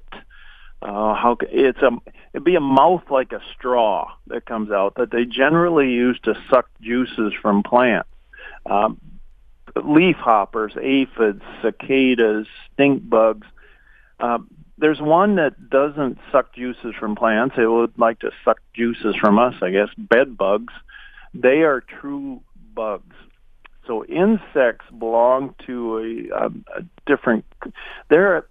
Uh, 0.83 1.15
how 1.15 1.37
it's 1.43 1.79
a 1.79 1.91
it'd 2.33 2.45
be 2.45 2.57
a 2.57 2.61
mouth 2.61 3.03
like 3.09 3.33
a 3.33 3.41
straw 3.57 4.13
that 4.27 4.45
comes 4.45 4.71
out 4.71 4.95
that 4.97 5.11
they 5.13 5.25
generally 5.25 5.91
use 5.91 6.19
to 6.25 6.35
suck 6.51 6.69
juices 6.81 7.33
from 7.41 7.63
plants. 7.63 8.09
Um, 8.67 9.01
leaf 9.77 10.17
hoppers, 10.17 10.73
aphids, 10.81 11.43
cicadas, 11.63 12.49
stink 12.73 13.09
bugs. 13.09 13.47
Uh, 14.19 14.39
there's 14.79 15.01
one 15.01 15.37
that 15.37 15.71
doesn't 15.71 16.19
suck 16.31 16.55
juices 16.55 16.95
from 16.99 17.17
plants. 17.17 17.57
It 17.59 17.67
would 17.67 17.99
like 17.99 18.21
to 18.21 18.31
suck 18.45 18.61
juices 18.75 19.17
from 19.21 19.39
us, 19.39 19.55
I 19.61 19.71
guess. 19.71 19.89
Bed 19.97 20.37
bugs. 20.37 20.73
They 21.35 21.63
are 21.63 21.81
true 21.81 22.43
bugs. 22.75 23.17
So 23.87 24.05
insects 24.05 24.87
belong 24.97 25.55
to 25.67 26.29
a, 26.31 26.37
a, 26.37 26.47
a 26.79 26.83
different. 27.07 27.45
They're 28.09 28.47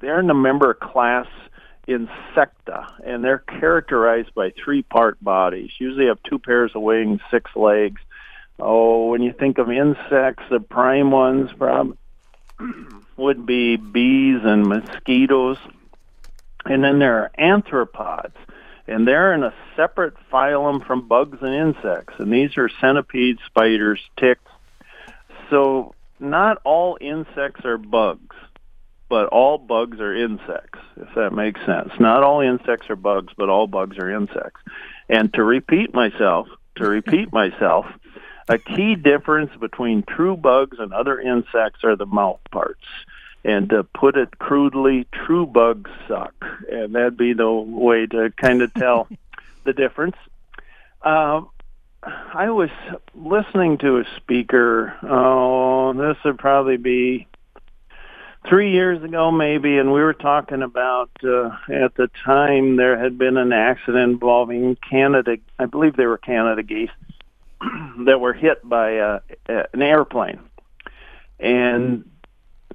they're 0.00 0.20
in 0.20 0.26
the 0.26 0.34
member 0.34 0.74
class 0.74 1.26
Insecta, 1.88 2.86
and 3.04 3.22
they're 3.22 3.38
characterized 3.38 4.34
by 4.34 4.52
three-part 4.62 5.22
bodies. 5.22 5.70
Usually 5.78 6.06
have 6.06 6.18
two 6.28 6.38
pairs 6.38 6.72
of 6.74 6.82
wings, 6.82 7.20
six 7.30 7.50
legs. 7.54 8.00
Oh, 8.58 9.06
when 9.06 9.22
you 9.22 9.32
think 9.32 9.58
of 9.58 9.70
insects, 9.70 10.42
the 10.50 10.58
prime 10.58 11.10
ones, 11.12 11.50
probably 11.56 11.96
would 13.16 13.46
be 13.46 13.76
bees 13.76 14.40
and 14.44 14.66
mosquitoes. 14.66 15.58
And 16.64 16.82
then 16.82 16.98
there 16.98 17.22
are 17.22 17.30
arthropods, 17.38 18.34
and 18.88 19.06
they're 19.06 19.32
in 19.34 19.44
a 19.44 19.54
separate 19.76 20.14
phylum 20.32 20.84
from 20.84 21.06
bugs 21.06 21.38
and 21.40 21.54
insects. 21.54 22.14
And 22.18 22.32
these 22.32 22.56
are 22.58 22.68
centipedes, 22.80 23.40
spiders, 23.46 24.00
ticks. 24.16 24.50
So 25.50 25.94
not 26.18 26.58
all 26.64 26.98
insects 27.00 27.64
are 27.64 27.78
bugs, 27.78 28.34
but 29.08 29.26
all 29.28 29.58
bugs 29.58 30.00
are 30.00 30.14
insects, 30.14 30.80
if 30.96 31.14
that 31.14 31.32
makes 31.32 31.60
sense. 31.64 31.92
Not 32.00 32.22
all 32.22 32.40
insects 32.40 32.90
are 32.90 32.96
bugs, 32.96 33.32
but 33.36 33.48
all 33.48 33.66
bugs 33.66 33.98
are 33.98 34.10
insects. 34.10 34.60
And 35.08 35.32
to 35.34 35.44
repeat 35.44 35.94
myself, 35.94 36.48
to 36.76 36.88
repeat 36.88 37.32
myself, 37.32 37.86
a 38.48 38.58
key 38.58 38.94
difference 38.94 39.50
between 39.58 40.02
true 40.02 40.36
bugs 40.36 40.78
and 40.78 40.92
other 40.92 41.20
insects 41.20 41.82
are 41.84 41.96
the 41.96 42.06
mouth 42.06 42.40
parts. 42.50 42.84
And 43.44 43.70
to 43.70 43.84
put 43.84 44.16
it 44.16 44.38
crudely, 44.38 45.06
true 45.12 45.46
bugs 45.46 45.90
suck. 46.08 46.34
And 46.70 46.94
that'd 46.94 47.16
be 47.16 47.32
the 47.32 47.50
way 47.50 48.06
to 48.06 48.32
kind 48.36 48.62
of 48.62 48.74
tell 48.74 49.08
the 49.64 49.72
difference. 49.72 50.16
Uh, 51.02 51.42
I 52.02 52.50
was 52.50 52.70
listening 53.14 53.78
to 53.78 53.98
a 53.98 54.04
speaker, 54.16 54.96
oh, 55.02 55.92
this 55.92 56.16
would 56.24 56.38
probably 56.38 56.76
be 56.76 57.26
three 58.48 58.72
years 58.72 59.02
ago 59.02 59.32
maybe, 59.32 59.78
and 59.78 59.92
we 59.92 60.00
were 60.00 60.14
talking 60.14 60.62
about, 60.62 61.10
uh, 61.24 61.50
at 61.68 61.94
the 61.96 62.08
time 62.24 62.76
there 62.76 62.96
had 62.96 63.18
been 63.18 63.36
an 63.36 63.52
accident 63.52 64.12
involving 64.12 64.76
Canada, 64.88 65.38
I 65.58 65.66
believe 65.66 65.96
they 65.96 66.06
were 66.06 66.18
Canada 66.18 66.62
geese, 66.62 66.90
that 68.06 68.20
were 68.20 68.32
hit 68.32 68.66
by 68.68 68.98
uh, 68.98 69.20
an 69.48 69.82
airplane. 69.82 70.40
And 71.38 72.10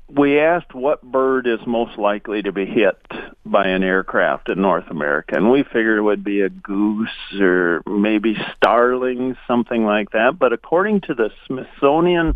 we 0.08 0.40
asked 0.40 0.74
what 0.74 1.02
bird 1.02 1.48
is 1.48 1.60
most 1.66 1.98
likely 1.98 2.42
to 2.42 2.52
be 2.52 2.66
hit 2.66 2.98
by 3.46 3.68
an 3.68 3.84
aircraft 3.84 4.50
in 4.50 4.62
North 4.62 4.90
America, 4.90 5.36
and 5.36 5.50
we 5.50 5.64
figured 5.64 6.00
it 6.00 6.04
would 6.04 6.24
be 6.24 6.42
a 6.42 6.50
goose 6.50 7.10
or 7.40 7.82
maybe 7.88 8.36
starlings, 8.56 9.38
something 9.48 9.86
like 9.86 10.12
that. 10.12 10.38
But 10.38 10.54
according 10.54 11.02
to 11.02 11.14
the 11.14 11.32
Smithsonian 11.48 12.36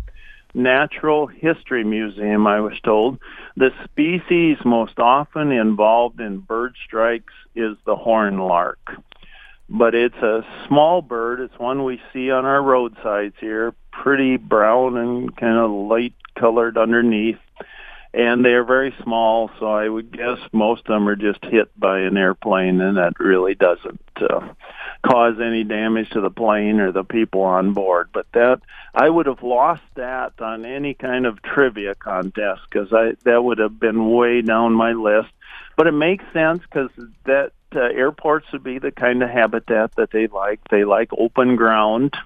Natural 0.54 1.26
History 1.26 1.84
Museum, 1.84 2.46
I 2.46 2.60
was 2.60 2.80
told. 2.82 3.18
The 3.56 3.70
species 3.84 4.56
most 4.64 4.98
often 4.98 5.52
involved 5.52 6.18
in 6.18 6.38
bird 6.38 6.74
strikes 6.86 7.34
is 7.54 7.76
the 7.84 7.96
horn 7.96 8.38
lark. 8.38 8.78
But 9.68 9.94
it's 9.94 10.16
a 10.16 10.46
small 10.68 11.02
bird. 11.02 11.40
It's 11.40 11.58
one 11.58 11.84
we 11.84 12.00
see 12.12 12.30
on 12.30 12.44
our 12.44 12.62
roadsides 12.62 13.34
here, 13.40 13.74
pretty 13.90 14.36
brown 14.36 14.96
and 14.96 15.36
kind 15.36 15.58
of 15.58 15.70
light 15.70 16.14
colored 16.36 16.78
underneath 16.78 17.38
and 18.16 18.42
they're 18.42 18.64
very 18.64 18.94
small, 19.02 19.50
so 19.58 19.66
I 19.66 19.86
would 19.86 20.10
guess 20.10 20.38
most 20.50 20.80
of 20.80 20.86
them 20.86 21.06
are 21.06 21.16
just 21.16 21.44
hit 21.44 21.68
by 21.78 22.00
an 22.00 22.16
airplane, 22.16 22.80
and 22.80 22.96
that 22.96 23.20
really 23.20 23.54
doesn't 23.54 24.00
uh, 24.16 24.54
cause 25.06 25.34
any 25.38 25.64
damage 25.64 26.08
to 26.10 26.22
the 26.22 26.30
plane 26.30 26.80
or 26.80 26.92
the 26.92 27.04
people 27.04 27.42
on 27.42 27.74
board. 27.74 28.08
But 28.14 28.24
that 28.32 28.62
I 28.94 29.10
would 29.10 29.26
have 29.26 29.42
lost 29.42 29.82
that 29.96 30.40
on 30.40 30.64
any 30.64 30.94
kind 30.94 31.26
of 31.26 31.42
trivia 31.42 31.94
contest 31.94 32.62
because 32.70 32.90
I 32.90 33.16
that 33.24 33.44
would 33.44 33.58
have 33.58 33.78
been 33.78 34.10
way 34.10 34.40
down 34.40 34.72
my 34.72 34.92
list. 34.94 35.28
But 35.76 35.86
it 35.86 35.92
makes 35.92 36.24
sense 36.32 36.62
because 36.62 36.88
that 37.24 37.52
uh, 37.76 37.80
airports 37.80 38.46
would 38.52 38.64
be 38.64 38.78
the 38.78 38.90
kind 38.90 39.22
of 39.22 39.30
habitat 39.30 39.94
that 39.96 40.10
they 40.10 40.26
like. 40.26 40.60
They 40.70 40.84
like 40.84 41.10
open 41.12 41.56
ground 41.56 42.16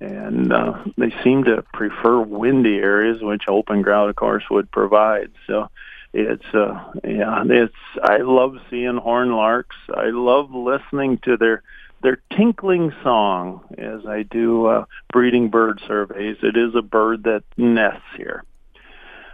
and 0.00 0.52
uh, 0.52 0.84
they 0.96 1.12
seem 1.22 1.44
to 1.44 1.62
prefer 1.72 2.20
windy 2.20 2.76
areas, 2.76 3.22
which 3.22 3.44
open 3.48 3.82
ground, 3.82 4.10
of 4.10 4.16
course, 4.16 4.44
would 4.50 4.70
provide. 4.70 5.30
So 5.46 5.70
it's 6.12 6.44
uh, 6.52 6.92
yeah, 7.04 7.42
it's 7.46 7.74
I 8.02 8.18
love 8.18 8.56
seeing 8.70 8.96
horn 8.96 9.32
larks. 9.32 9.76
I 9.92 10.10
love 10.10 10.50
listening 10.52 11.18
to 11.24 11.36
their 11.36 11.62
their 12.02 12.20
tinkling 12.36 12.92
song 13.02 13.62
as 13.78 14.06
I 14.06 14.22
do 14.22 14.66
uh, 14.66 14.84
breeding 15.12 15.48
bird 15.48 15.80
surveys. 15.86 16.36
It 16.42 16.56
is 16.56 16.74
a 16.74 16.82
bird 16.82 17.24
that 17.24 17.44
nests 17.56 18.02
here. 18.16 18.44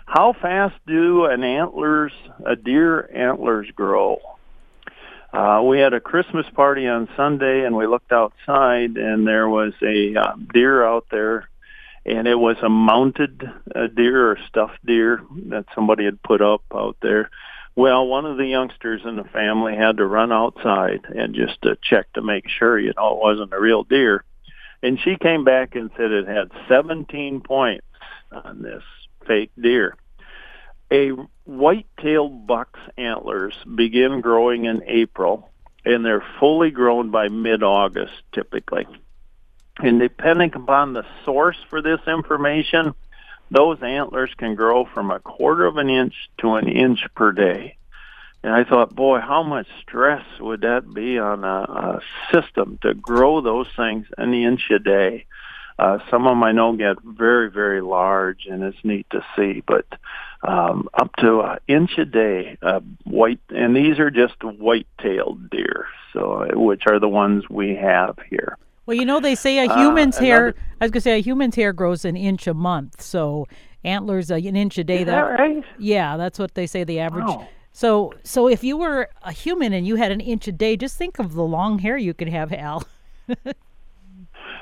How 0.07 0.33
fast 0.33 0.75
do 0.87 1.25
an 1.27 1.45
antlers, 1.45 2.13
a 2.45 2.57
deer 2.57 3.09
antlers 3.15 3.71
grow? 3.75 4.21
Uh, 5.33 5.63
we 5.65 5.79
had 5.79 5.95
a 5.95 6.01
Christmas 6.01 6.47
party 6.55 6.89
on 6.89 7.09
Sunday, 7.17 7.65
and 7.65 7.77
we 7.77 7.87
looked 7.87 8.13
outside, 8.13 8.97
and 8.97 9.27
there 9.27 9.49
was 9.49 9.73
a 9.83 10.17
uh, 10.17 10.35
deer 10.53 10.85
out 10.85 11.07
there, 11.11 11.49
and 12.05 12.27
it 12.27 12.35
was 12.35 12.57
a 12.63 12.69
mounted 12.69 13.49
uh, 13.75 13.87
deer 13.87 14.33
or 14.33 14.39
stuffed 14.49 14.85
deer 14.85 15.23
that 15.47 15.67
somebody 15.75 16.05
had 16.05 16.21
put 16.23 16.43
up 16.43 16.63
out 16.75 16.97
there. 17.01 17.31
Well, 17.77 18.09
one 18.09 18.27
of 18.27 18.37
the 18.37 18.47
youngsters 18.47 19.03
in 19.05 19.15
the 19.15 19.25
family 19.25 19.77
had 19.77 19.99
to 19.99 20.07
run 20.07 20.33
outside 20.33 21.05
and 21.05 21.35
just 21.35 21.59
uh, 21.65 21.77
check 21.81 22.13
to 22.15 22.23
make 22.23 22.49
sure, 22.49 22.79
you 22.79 22.93
know, 22.97 23.15
it 23.15 23.23
wasn't 23.23 23.53
a 23.53 23.61
real 23.61 23.85
deer. 23.85 24.25
And 24.83 24.99
she 24.99 25.17
came 25.17 25.45
back 25.45 25.77
and 25.77 25.91
said 25.97 26.11
it 26.11 26.27
had 26.27 26.51
17 26.69 27.43
points 27.43 27.87
on 28.33 28.63
this 28.63 28.83
fake 29.27 29.53
deer. 29.61 29.95
A 30.93 31.11
white-tailed 31.45 32.47
buck's 32.47 32.81
antlers 32.97 33.55
begin 33.75 34.21
growing 34.21 34.65
in 34.65 34.83
April, 34.87 35.51
and 35.85 36.05
they're 36.05 36.25
fully 36.39 36.71
grown 36.71 37.11
by 37.11 37.29
mid-August 37.29 38.13
typically. 38.33 38.87
And 39.79 40.01
depending 40.01 40.53
upon 40.55 40.93
the 40.93 41.07
source 41.25 41.57
for 41.69 41.81
this 41.81 42.01
information, 42.07 42.95
those 43.51 43.83
antlers 43.83 44.31
can 44.37 44.55
grow 44.55 44.85
from 44.85 45.11
a 45.11 45.21
quarter 45.21 45.67
of 45.67 45.77
an 45.77 45.89
inch 45.89 46.15
to 46.39 46.55
an 46.55 46.69
inch 46.69 47.07
per 47.15 47.33
day. 47.33 47.77
And 48.43 48.53
I 48.53 48.65
thought, 48.65 48.95
boy, 48.95 49.21
how 49.21 49.43
much 49.43 49.67
stress 49.83 50.25
would 50.39 50.63
that 50.63 50.93
be 50.93 51.19
on 51.19 51.45
a, 51.45 52.01
a 52.01 52.01
system 52.33 52.79
to 52.83 52.95
grow 52.95 53.41
those 53.41 53.69
things 53.77 54.07
an 54.17 54.33
inch 54.35 54.71
a 54.71 54.79
day? 54.79 55.27
Uh, 55.79 55.99
some 56.11 56.27
of 56.27 56.33
them 56.33 56.43
I 56.43 56.53
know 56.53 56.77
get 56.77 56.97
very, 57.03 57.51
very 57.51 57.81
large, 57.81 58.47
and 58.47 58.63
it's 58.63 58.77
neat 58.85 59.07
to 59.11 59.25
see. 59.37 59.63
But 59.67 59.87
um, 60.43 60.89
up 60.95 61.15
to 61.17 61.41
an 61.41 61.59
inch 61.69 61.99
a 61.99 62.05
day, 62.05 62.59
uh, 62.63 62.81
white, 63.05 63.41
and 63.49 63.75
these 63.75 63.99
are 63.99 64.11
just 64.11 64.43
white-tailed 64.43 65.51
deer, 65.51 65.87
so 66.13 66.49
which 66.53 66.83
are 66.87 66.99
the 66.99 67.09
ones 67.09 67.49
we 67.49 67.75
have 67.77 68.19
here. 68.29 68.57
Well, 68.87 68.97
you 68.97 69.05
know 69.05 69.21
they 69.21 69.35
say 69.35 69.65
a 69.65 69.73
human's 69.73 70.19
uh, 70.19 70.23
hair. 70.23 70.55
I 70.81 70.85
was 70.85 70.91
gonna 70.91 71.03
say 71.03 71.19
a 71.19 71.23
human's 71.23 71.55
hair 71.55 71.73
grows 71.73 72.05
an 72.05 72.17
inch 72.17 72.47
a 72.47 72.55
month, 72.55 73.01
so 73.01 73.47
antlers 73.85 74.31
uh, 74.31 74.35
an 74.35 74.57
inch 74.57 74.79
a 74.79 74.85
day. 74.85 75.01
Is 75.01 75.07
that, 75.07 75.39
that 75.39 75.41
right? 75.41 75.65
Yeah, 75.79 76.17
that's 76.17 76.39
what 76.39 76.55
they 76.55 76.67
say. 76.67 76.85
The 76.85 77.01
average. 77.01 77.27
Wow. 77.27 77.49
So, 77.73 78.13
so 78.25 78.49
if 78.49 78.65
you 78.65 78.77
were 78.77 79.09
a 79.23 79.33
human 79.33 79.73
and 79.73 79.87
you 79.87 79.97
had 79.97 80.11
an 80.11 80.21
inch 80.21 80.49
a 80.49 80.53
day, 80.53 80.77
just 80.77 80.97
think 80.97 81.19
of 81.19 81.35
the 81.35 81.45
long 81.45 81.79
hair 81.79 81.97
you 81.97 82.15
could 82.15 82.29
have, 82.29 82.53
Al. 82.53 82.83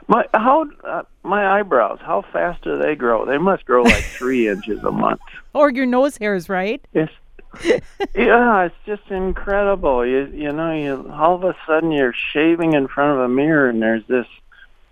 My 0.09 0.25
how 0.33 0.67
uh, 0.85 1.03
my 1.23 1.59
eyebrows? 1.59 1.99
How 2.03 2.25
fast 2.33 2.63
do 2.63 2.79
they 2.79 2.95
grow? 2.95 3.27
They 3.27 3.39
must 3.39 3.67
grow 3.67 3.83
like 3.83 4.05
three 4.19 4.49
inches 4.49 4.83
a 4.83 4.91
month. 4.91 5.21
Or 5.53 5.71
your 5.71 5.87
nose 5.87 6.17
hairs, 6.17 6.49
right? 6.49 6.85
It's 6.95 7.13
yeah, 8.15 8.65
it's 8.65 8.75
just 8.87 9.11
incredible. 9.11 10.07
You 10.07 10.27
you 10.35 10.53
know, 10.53 10.73
you 10.73 11.11
all 11.13 11.35
of 11.35 11.45
a 11.45 11.55
sudden 11.67 11.93
you're 11.93 12.15
shaving 12.33 12.73
in 12.73 12.89
front 12.89 13.19
of 13.19 13.25
a 13.25 13.29
mirror 13.29 13.69
and 13.69 13.83
there's 13.83 14.07
this 14.07 14.27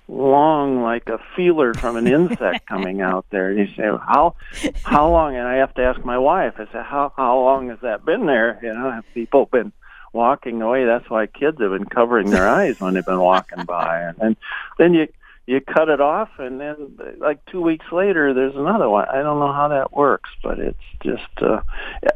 long 0.08 0.82
like 0.82 1.08
a 1.08 1.18
feeler 1.34 1.74
from 1.74 1.96
an 1.96 2.06
insect 2.06 2.66
coming 2.68 3.00
out 3.00 3.26
there. 3.30 3.50
And 3.50 3.58
you 3.58 3.74
say, 3.74 3.84
how 3.84 4.34
how 4.82 5.10
long? 5.10 5.36
And 5.36 5.46
I 5.46 5.56
have 5.56 5.74
to 5.74 5.82
ask 5.82 6.04
my 6.04 6.18
wife. 6.18 6.54
I 6.58 6.66
say, 6.66 6.82
how 6.84 7.12
how 7.16 7.38
long 7.40 7.70
has 7.70 7.78
that 7.82 8.04
been 8.04 8.26
there? 8.26 8.58
You 8.62 8.74
know, 8.74 8.90
have 8.90 9.04
people 9.14 9.46
been 9.46 9.72
walking 10.16 10.60
away. 10.62 10.84
That's 10.84 11.08
why 11.08 11.26
kids 11.26 11.60
have 11.60 11.70
been 11.70 11.84
covering 11.84 12.30
their 12.30 12.48
eyes 12.48 12.80
when 12.80 12.94
they've 12.94 13.06
been 13.06 13.20
walking 13.20 13.64
by, 13.64 14.00
and 14.00 14.16
then 14.16 14.36
then 14.78 14.94
you 14.94 15.08
you 15.46 15.60
cut 15.60 15.88
it 15.88 16.00
off, 16.00 16.30
and 16.38 16.60
then 16.60 16.98
like 17.18 17.44
two 17.46 17.60
weeks 17.60 17.86
later, 17.92 18.34
there's 18.34 18.56
another 18.56 18.88
one. 18.88 19.06
I 19.08 19.22
don't 19.22 19.38
know 19.38 19.52
how 19.52 19.68
that 19.68 19.92
works, 19.92 20.30
but 20.42 20.58
it's 20.58 20.78
just 21.02 21.22
uh, 21.40 21.60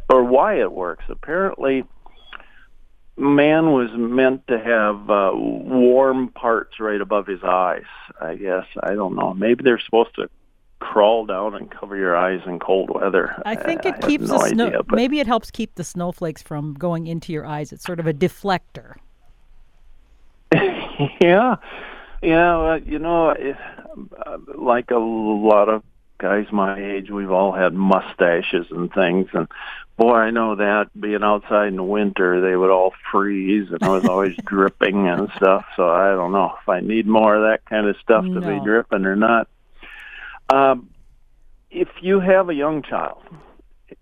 or 0.09 0.25
why 0.25 0.61
it 0.61 0.73
works. 0.73 1.05
Apparently, 1.09 1.85
man 3.17 3.71
was 3.71 3.91
meant 3.93 4.47
to 4.49 4.59
have 4.59 5.11
uh, 5.11 5.31
warm 5.35 6.29
parts 6.29 6.81
right 6.81 7.01
above 7.01 7.27
his 7.27 7.45
eyes. 7.45 7.85
I 8.21 8.35
guess 8.35 8.67
I 8.83 8.95
don't 8.95 9.15
know. 9.15 9.35
Maybe 9.35 9.63
they're 9.63 9.79
supposed 9.79 10.17
to 10.17 10.29
crawl 10.81 11.27
down 11.27 11.55
and 11.55 11.71
cover 11.71 11.97
your 11.97 12.17
eyes 12.17 12.41
in 12.47 12.59
cold 12.59 12.91
weather. 12.91 13.41
I 13.45 13.55
think 13.55 13.85
it 13.85 13.95
I 14.03 14.07
keeps 14.07 14.29
no 14.29 14.39
the 14.39 14.49
snow. 14.49 14.67
Idea, 14.67 14.81
maybe 14.89 15.21
it 15.21 15.27
helps 15.27 15.51
keep 15.51 15.75
the 15.77 15.85
snowflakes 15.85 16.43
from 16.43 16.75
going 16.75 17.07
into 17.07 17.33
your 17.33 17.47
eyes. 17.47 17.73
It's 17.73 17.85
sort 17.85 18.01
of 18.01 18.07
a 18.07 18.15
deflector. 18.15 18.97
yeah, 20.55 21.57
yeah. 22.23 22.57
Well, 22.57 22.79
you 22.83 22.99
know, 22.99 23.31
uh, 23.31 24.39
like 24.55 24.91
a 24.91 24.99
lot 24.99 25.69
of 25.69 25.83
guys 26.19 26.47
my 26.51 26.79
age, 26.79 27.11
we've 27.11 27.31
all 27.31 27.53
had 27.53 27.73
mustaches 27.73 28.67
and 28.71 28.93
things, 28.93 29.29
and 29.33 29.49
boy, 29.97 30.15
I 30.15 30.31
know 30.31 30.57
that 30.57 30.89
being 30.99 31.23
outside 31.23 31.69
in 31.69 31.77
the 31.77 31.85
winter, 31.85 32.41
they 32.41 32.57
would 32.57 32.71
all 32.71 32.95
freeze, 33.13 33.69
and 33.71 33.83
I 33.83 33.89
was 33.89 34.07
always 34.07 34.35
dripping 34.45 35.07
and 35.09 35.31
stuff. 35.37 35.67
So 35.77 35.89
I 35.89 36.13
don't 36.13 36.33
know 36.33 36.57
if 36.61 36.69
I 36.69 36.81
need 36.81 37.07
more 37.07 37.37
of 37.37 37.43
that 37.43 37.67
kind 37.67 37.87
of 37.87 37.97
stuff 37.99 38.25
to 38.25 38.41
be 38.41 38.65
dripping 38.65 39.05
or 39.05 39.15
not. 39.15 39.47
Um, 40.53 40.91
if 41.71 41.89
you 42.01 42.21
have 42.21 42.49
a 42.49 42.55
young 42.55 42.83
child 42.83 43.23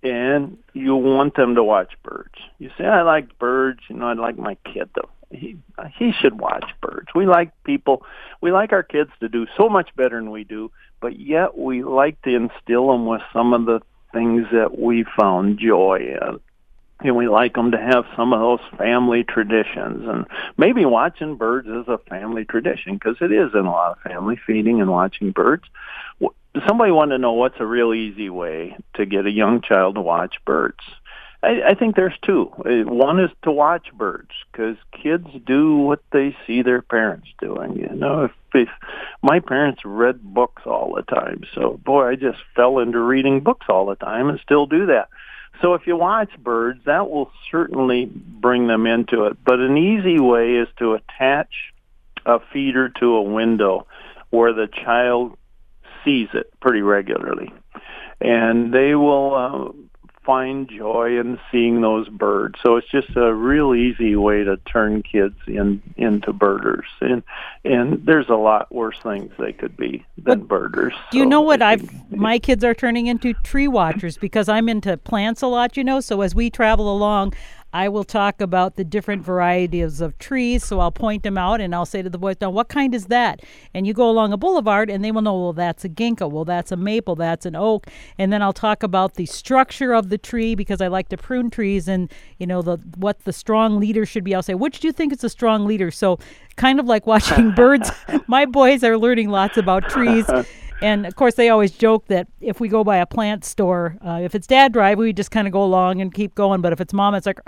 and 0.02 0.56
you 0.72 0.96
want 0.96 1.37
them 1.37 1.54
to 1.54 1.62
watch 1.62 1.92
birds, 2.02 2.34
you 2.58 2.70
say, 2.78 2.84
"I 2.84 3.02
like 3.02 3.38
birds." 3.38 3.80
You 3.88 3.96
know, 3.96 4.08
I 4.08 4.14
like 4.14 4.38
my 4.38 4.56
kid 4.64 4.88
though. 4.94 5.11
He 5.30 5.58
he 5.98 6.12
should 6.12 6.40
watch 6.40 6.64
birds. 6.80 7.08
We 7.14 7.26
like 7.26 7.52
people. 7.64 8.02
We 8.40 8.50
like 8.50 8.72
our 8.72 8.82
kids 8.82 9.11
to 9.20 9.28
do 9.28 9.46
so 9.56 9.68
much 9.68 9.94
better 9.94 10.16
than 10.16 10.30
we 10.30 10.44
do, 10.44 10.70
but 11.00 11.18
yet 11.18 11.58
we 11.58 11.82
like 11.82 12.20
to 12.22 12.34
instill 12.34 12.88
them 12.88 13.06
with 13.06 13.22
some 13.32 13.52
of 13.52 13.66
the 13.66 13.80
things 14.12 14.46
that 14.52 14.78
we 14.78 15.04
found 15.18 15.58
joy 15.58 16.16
in 16.22 16.40
and 17.00 17.16
we 17.16 17.28
like 17.28 17.54
them 17.54 17.70
to 17.70 17.78
have 17.78 18.04
some 18.16 18.32
of 18.32 18.40
those 18.40 18.78
family 18.78 19.24
traditions 19.24 20.08
and 20.08 20.26
maybe 20.56 20.84
watching 20.84 21.37
birds 21.37 21.68
is 21.68 21.87
a 21.88 21.98
family 22.08 22.44
tradition 22.44 22.94
because 22.94 23.16
it 23.20 23.32
is 23.32 23.50
in 23.54 23.66
a 23.66 23.70
lot 23.70 23.92
of 23.92 24.11
family 24.11 24.38
feeding 24.46 24.80
and 24.80 24.90
watching 24.90 25.30
birds 25.30 25.64
somebody 26.66 26.90
wanted 26.90 27.16
to 27.16 27.18
know 27.18 27.34
what's 27.34 27.61
a 27.61 27.66
real 27.66 27.94
easy 27.94 28.30
way 28.30 28.76
to 28.94 29.06
get 29.06 29.26
a 29.26 29.30
young 29.30 29.61
child 29.61 29.94
to 29.94 30.00
watch 30.00 30.37
birds 30.44 30.80
I, 31.42 31.62
I 31.68 31.74
think 31.74 31.94
there's 31.94 32.18
two. 32.22 32.50
Uh, 32.58 32.90
one 32.90 33.20
is 33.20 33.30
to 33.42 33.52
watch 33.52 33.92
birds 33.92 34.30
because 34.50 34.76
kids 35.02 35.28
do 35.46 35.76
what 35.76 36.00
they 36.11 36.37
see 36.46 36.62
their 36.62 36.82
parents 36.82 37.28
doing. 37.40 37.76
You 37.76 37.94
know, 37.94 38.24
if, 38.24 38.32
if 38.54 38.68
my 39.22 39.38
parents 39.38 39.82
read 39.84 40.22
books 40.22 40.62
all 40.66 40.94
the 40.94 41.02
time, 41.02 41.44
so 41.54 41.78
boy, 41.84 42.08
I 42.08 42.14
just 42.16 42.38
fell 42.56 42.80
into 42.80 42.98
reading 42.98 43.40
books 43.40 43.66
all 43.68 43.87
the 43.87 43.94
time 43.94 44.28
and 44.28 44.40
still 44.40 44.66
do 44.66 44.87
that. 44.87 45.08
So 45.60 45.74
if 45.74 45.86
you 45.86 45.96
watch 45.96 46.30
birds, 46.38 46.80
that 46.84 47.10
will 47.10 47.30
certainly 47.50 48.06
bring 48.06 48.66
them 48.66 48.86
into 48.86 49.24
it. 49.24 49.36
But 49.44 49.58
an 49.58 49.76
easy 49.76 50.20
way 50.20 50.54
is 50.54 50.68
to 50.78 50.94
attach 50.94 51.72
a 52.24 52.38
feeder 52.52 52.88
to 53.00 53.16
a 53.16 53.22
window 53.22 53.86
where 54.30 54.52
the 54.52 54.68
child 54.68 55.36
sees 56.04 56.28
it 56.34 56.52
pretty 56.60 56.82
regularly. 56.82 57.52
And 58.20 58.72
they 58.72 58.94
will 58.94 59.34
uh, 59.34 59.88
find 60.28 60.68
joy 60.68 61.18
in 61.18 61.40
seeing 61.50 61.80
those 61.80 62.06
birds. 62.10 62.58
So 62.62 62.76
it's 62.76 62.86
just 62.88 63.16
a 63.16 63.32
real 63.32 63.74
easy 63.74 64.14
way 64.14 64.44
to 64.44 64.58
turn 64.58 65.02
kids 65.02 65.36
in 65.46 65.82
into 65.96 66.34
birders. 66.34 66.84
And 67.00 67.22
and 67.64 68.04
there's 68.04 68.28
a 68.28 68.34
lot 68.34 68.70
worse 68.70 68.98
things 69.02 69.32
they 69.38 69.54
could 69.54 69.74
be 69.74 70.04
than 70.18 70.40
But 70.40 70.48
birders. 70.48 70.92
Do 71.10 71.16
you 71.16 71.24
know 71.24 71.40
what 71.40 71.62
I've 71.62 71.88
my 72.10 72.38
kids 72.38 72.62
are 72.62 72.74
turning 72.74 73.06
into 73.06 73.32
tree 73.42 73.68
watchers 73.68 74.18
because 74.18 74.50
I'm 74.50 74.68
into 74.68 74.98
plants 74.98 75.40
a 75.40 75.46
lot, 75.46 75.78
you 75.78 75.82
know. 75.82 75.98
So 76.00 76.20
as 76.20 76.34
we 76.34 76.50
travel 76.50 76.94
along, 76.94 77.32
I 77.72 77.88
will 77.88 78.04
talk 78.04 78.40
about 78.40 78.76
the 78.76 78.85
different 78.85 79.22
varieties 79.22 80.00
of 80.00 80.18
trees. 80.18 80.64
So 80.64 80.81
I'll 80.81 80.90
point 80.90 81.22
them 81.22 81.37
out 81.37 81.61
and 81.61 81.74
I'll 81.74 81.87
say 81.87 82.02
to 82.02 82.09
the 82.09 82.18
boys, 82.18 82.37
"Now, 82.40 82.50
what 82.50 82.68
kind 82.68 82.94
is 82.94 83.07
that?" 83.07 83.40
And 83.74 83.87
you 83.87 83.92
go 83.92 84.09
along 84.09 84.33
a 84.33 84.37
boulevard 84.37 84.88
and 84.88 85.04
they 85.04 85.12
will 85.12 85.22
know, 85.22 85.38
"Well, 85.38 85.52
that's 85.52 85.85
a 85.85 85.88
ginkgo. 85.88 86.31
Well, 86.31 86.44
that's 86.44 86.72
a 86.72 86.76
maple. 86.76 87.14
That's 87.14 87.44
an 87.44 87.54
oak." 87.54 87.87
And 88.16 88.33
then 88.33 88.42
I'll 88.42 88.52
talk 88.52 88.83
about 88.83 89.14
the 89.14 89.26
structure 89.26 89.92
of 89.92 90.09
the 90.09 90.18
tree 90.18 90.54
because 90.54 90.81
I 90.81 90.88
like 90.88 91.09
to 91.11 91.16
prune 91.16 91.50
trees 91.50 91.88
and 91.88 92.11
you 92.38 92.46
know 92.46 92.62
the 92.62 92.78
what 92.96 93.24
the 93.24 93.33
strong 93.33 93.78
leader 93.78 94.07
should 94.07 94.24
be. 94.24 94.35
I'll 94.35 94.42
say, 94.42 94.54
"Which 94.54 94.81
do 94.81 94.88
you 94.88 94.92
think 94.92 95.12
is 95.12 95.22
a 95.22 95.28
strong 95.28 95.66
leader?" 95.66 95.90
So 95.90 96.18
kind 96.57 96.81
of 96.81 96.87
like 96.87 97.07
watching 97.07 97.50
birds. 97.57 97.90
My 98.26 98.46
boys 98.46 98.83
are 98.83 98.96
learning 98.96 99.28
lots 99.28 99.57
about 99.57 99.88
trees. 99.88 100.26
And 100.80 101.06
of 101.06 101.16
course, 101.16 101.34
they 101.34 101.48
always 101.48 101.72
joke 101.72 102.06
that 102.06 102.28
if 102.40 102.60
we 102.60 102.68
go 102.68 102.84
by 102.84 102.98
a 102.98 103.06
plant 103.06 103.44
store, 103.44 103.96
uh, 104.04 104.20
if 104.22 104.34
it's 104.34 104.46
dad 104.46 104.72
drive, 104.72 104.98
we 104.98 105.12
just 105.12 105.30
kind 105.30 105.46
of 105.48 105.52
go 105.52 105.62
along 105.62 106.00
and 106.00 106.14
keep 106.14 106.34
going. 106.36 106.60
But 106.60 106.72
if 106.72 106.80
it's 106.80 106.92
mom, 106.92 107.14
it's 107.16 107.26
like 107.26 107.40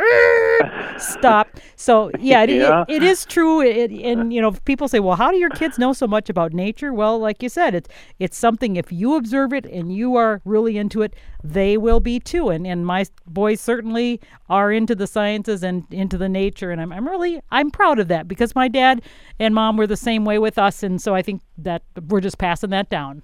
stop. 0.98 1.48
So 1.76 2.10
yeah, 2.18 2.42
it, 2.42 2.50
it- 2.50 2.60
it 2.88 3.02
is 3.02 3.24
true. 3.24 3.60
It, 3.62 3.90
and 3.92 4.32
you 4.32 4.40
know, 4.40 4.52
people 4.52 4.88
say, 4.88 5.00
well, 5.00 5.16
how 5.16 5.30
do 5.30 5.36
your 5.36 5.50
kids 5.50 5.78
know 5.78 5.92
so 5.92 6.06
much 6.06 6.28
about 6.28 6.52
nature? 6.52 6.92
Well, 6.92 7.18
like 7.18 7.42
you 7.42 7.48
said, 7.48 7.74
it's 7.74 7.88
it's 8.18 8.36
something. 8.36 8.76
If 8.76 8.90
you 8.92 9.16
observe 9.16 9.52
it 9.52 9.64
and 9.66 9.94
you 9.94 10.16
are 10.16 10.40
really 10.44 10.76
into 10.76 11.02
it, 11.02 11.14
they 11.44 11.76
will 11.76 12.00
be 12.00 12.18
too. 12.20 12.48
And 12.50 12.66
and 12.66 12.84
my 12.84 13.04
boys 13.26 13.60
certainly 13.60 14.20
are 14.48 14.72
into 14.72 14.94
the 14.94 15.06
sciences 15.06 15.62
and 15.62 15.84
into 15.92 16.18
the 16.18 16.28
nature. 16.28 16.70
And 16.70 16.80
I'm 16.80 16.92
I'm 16.92 17.06
really 17.08 17.40
I'm 17.50 17.70
proud 17.70 17.98
of 17.98 18.08
that 18.08 18.26
because 18.28 18.54
my 18.54 18.68
dad 18.68 19.02
and 19.38 19.54
mom 19.54 19.76
were 19.76 19.86
the 19.86 19.96
same 19.96 20.24
way 20.24 20.38
with 20.38 20.58
us. 20.58 20.82
And 20.82 21.00
so 21.00 21.14
I 21.14 21.22
think 21.22 21.42
that 21.58 21.82
we're 22.08 22.20
just 22.20 22.38
passing 22.38 22.70
that 22.70 22.90
down. 22.90 23.19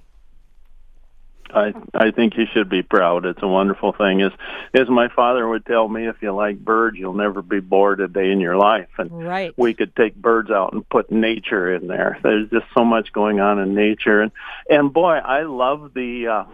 I 1.50 1.72
I 1.94 2.10
think 2.10 2.36
you 2.36 2.46
should 2.52 2.68
be 2.68 2.82
proud. 2.82 3.24
It's 3.26 3.42
a 3.42 3.48
wonderful 3.48 3.92
thing. 3.92 4.22
As 4.22 4.32
as 4.74 4.88
my 4.88 5.08
father 5.08 5.46
would 5.46 5.64
tell 5.64 5.88
me, 5.88 6.06
if 6.06 6.16
you 6.20 6.32
like 6.32 6.58
birds, 6.58 6.96
you'll 6.98 7.14
never 7.14 7.42
be 7.42 7.60
bored 7.60 8.00
a 8.00 8.08
day 8.08 8.30
in 8.30 8.40
your 8.40 8.56
life. 8.56 8.88
And 8.98 9.26
Right. 9.26 9.52
we 9.56 9.74
could 9.74 9.94
take 9.96 10.14
birds 10.14 10.50
out 10.50 10.72
and 10.72 10.88
put 10.88 11.10
nature 11.10 11.74
in 11.74 11.86
there. 11.86 12.18
There's 12.22 12.50
just 12.50 12.66
so 12.76 12.84
much 12.84 13.12
going 13.12 13.40
on 13.40 13.58
in 13.58 13.74
nature, 13.74 14.22
and 14.22 14.32
and 14.68 14.92
boy, 14.92 15.14
I 15.16 15.42
love 15.42 15.94
the 15.94 16.26
uh, 16.28 16.44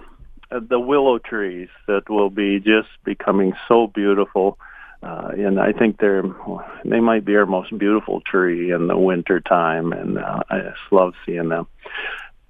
the 0.60 0.80
willow 0.80 1.18
trees 1.18 1.68
that 1.86 2.08
will 2.10 2.30
be 2.30 2.60
just 2.60 2.88
becoming 3.04 3.54
so 3.68 3.86
beautiful. 3.86 4.58
Uh, 5.02 5.32
and 5.36 5.58
I 5.58 5.72
think 5.72 5.98
they're 5.98 6.22
they 6.84 7.00
might 7.00 7.24
be 7.24 7.34
our 7.34 7.46
most 7.46 7.76
beautiful 7.76 8.20
tree 8.20 8.70
in 8.70 8.86
the 8.86 8.96
winter 8.96 9.40
time, 9.40 9.92
and 9.92 10.18
uh, 10.18 10.42
I 10.48 10.60
just 10.60 10.92
love 10.92 11.14
seeing 11.26 11.48
them. 11.48 11.66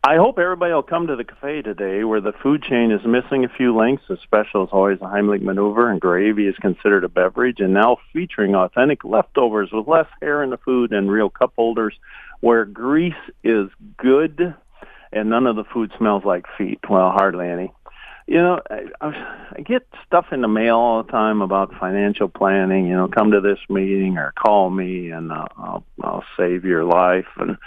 I 0.04 0.16
hope 0.16 0.40
everybody 0.40 0.72
will 0.72 0.82
come 0.82 1.06
to 1.06 1.14
the 1.14 1.22
cafe 1.22 1.62
today 1.62 2.02
where 2.02 2.20
the 2.20 2.32
food 2.32 2.64
chain 2.64 2.90
is 2.90 3.06
missing 3.06 3.44
a 3.44 3.48
few 3.48 3.76
links. 3.76 4.02
The 4.08 4.18
special 4.24 4.64
is 4.64 4.70
always 4.72 4.98
a 5.00 5.04
Heimlich 5.04 5.42
maneuver 5.42 5.88
and 5.88 6.00
gravy 6.00 6.48
is 6.48 6.56
considered 6.56 7.04
a 7.04 7.08
beverage 7.08 7.60
and 7.60 7.72
now 7.72 7.98
featuring 8.12 8.56
authentic 8.56 9.04
leftovers 9.04 9.70
with 9.70 9.86
less 9.86 10.08
hair 10.20 10.42
in 10.42 10.50
the 10.50 10.56
food 10.56 10.92
and 10.92 11.08
real 11.08 11.30
cup 11.30 11.52
holders 11.54 11.94
where 12.40 12.64
grease 12.64 13.14
is 13.44 13.68
good 13.96 14.56
and 15.12 15.30
none 15.30 15.46
of 15.46 15.54
the 15.54 15.62
food 15.72 15.92
smells 15.96 16.24
like 16.24 16.46
feet. 16.58 16.80
Well, 16.90 17.12
hardly 17.12 17.48
any. 17.48 17.72
You 18.26 18.38
know, 18.38 18.60
I, 18.70 19.06
I 19.56 19.60
get 19.62 19.86
stuff 20.06 20.26
in 20.32 20.42
the 20.42 20.48
mail 20.48 20.76
all 20.76 21.02
the 21.02 21.10
time 21.10 21.42
about 21.42 21.74
financial 21.78 22.28
planning. 22.28 22.86
You 22.86 22.94
know, 22.94 23.08
come 23.08 23.32
to 23.32 23.40
this 23.40 23.58
meeting 23.68 24.16
or 24.16 24.32
call 24.32 24.70
me, 24.70 25.10
and 25.10 25.32
uh, 25.32 25.46
I'll 25.56 25.84
I'll 26.02 26.24
save 26.36 26.64
your 26.64 26.84
life. 26.84 27.26
And 27.36 27.58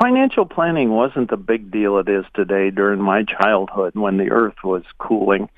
financial 0.00 0.46
planning 0.46 0.90
wasn't 0.90 1.30
the 1.30 1.36
big 1.36 1.70
deal 1.70 1.98
it 1.98 2.08
is 2.08 2.24
today 2.34 2.70
during 2.70 3.00
my 3.00 3.24
childhood 3.24 3.94
when 3.94 4.16
the 4.16 4.30
earth 4.30 4.56
was 4.64 4.84
cooling. 4.98 5.48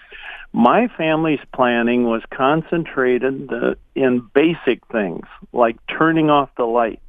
My 0.52 0.88
family's 0.96 1.40
planning 1.54 2.04
was 2.04 2.22
concentrated 2.30 3.50
in 3.94 4.28
basic 4.34 4.84
things 4.88 5.26
like 5.52 5.76
turning 5.86 6.28
off 6.28 6.50
the 6.56 6.64
lights. 6.64 7.00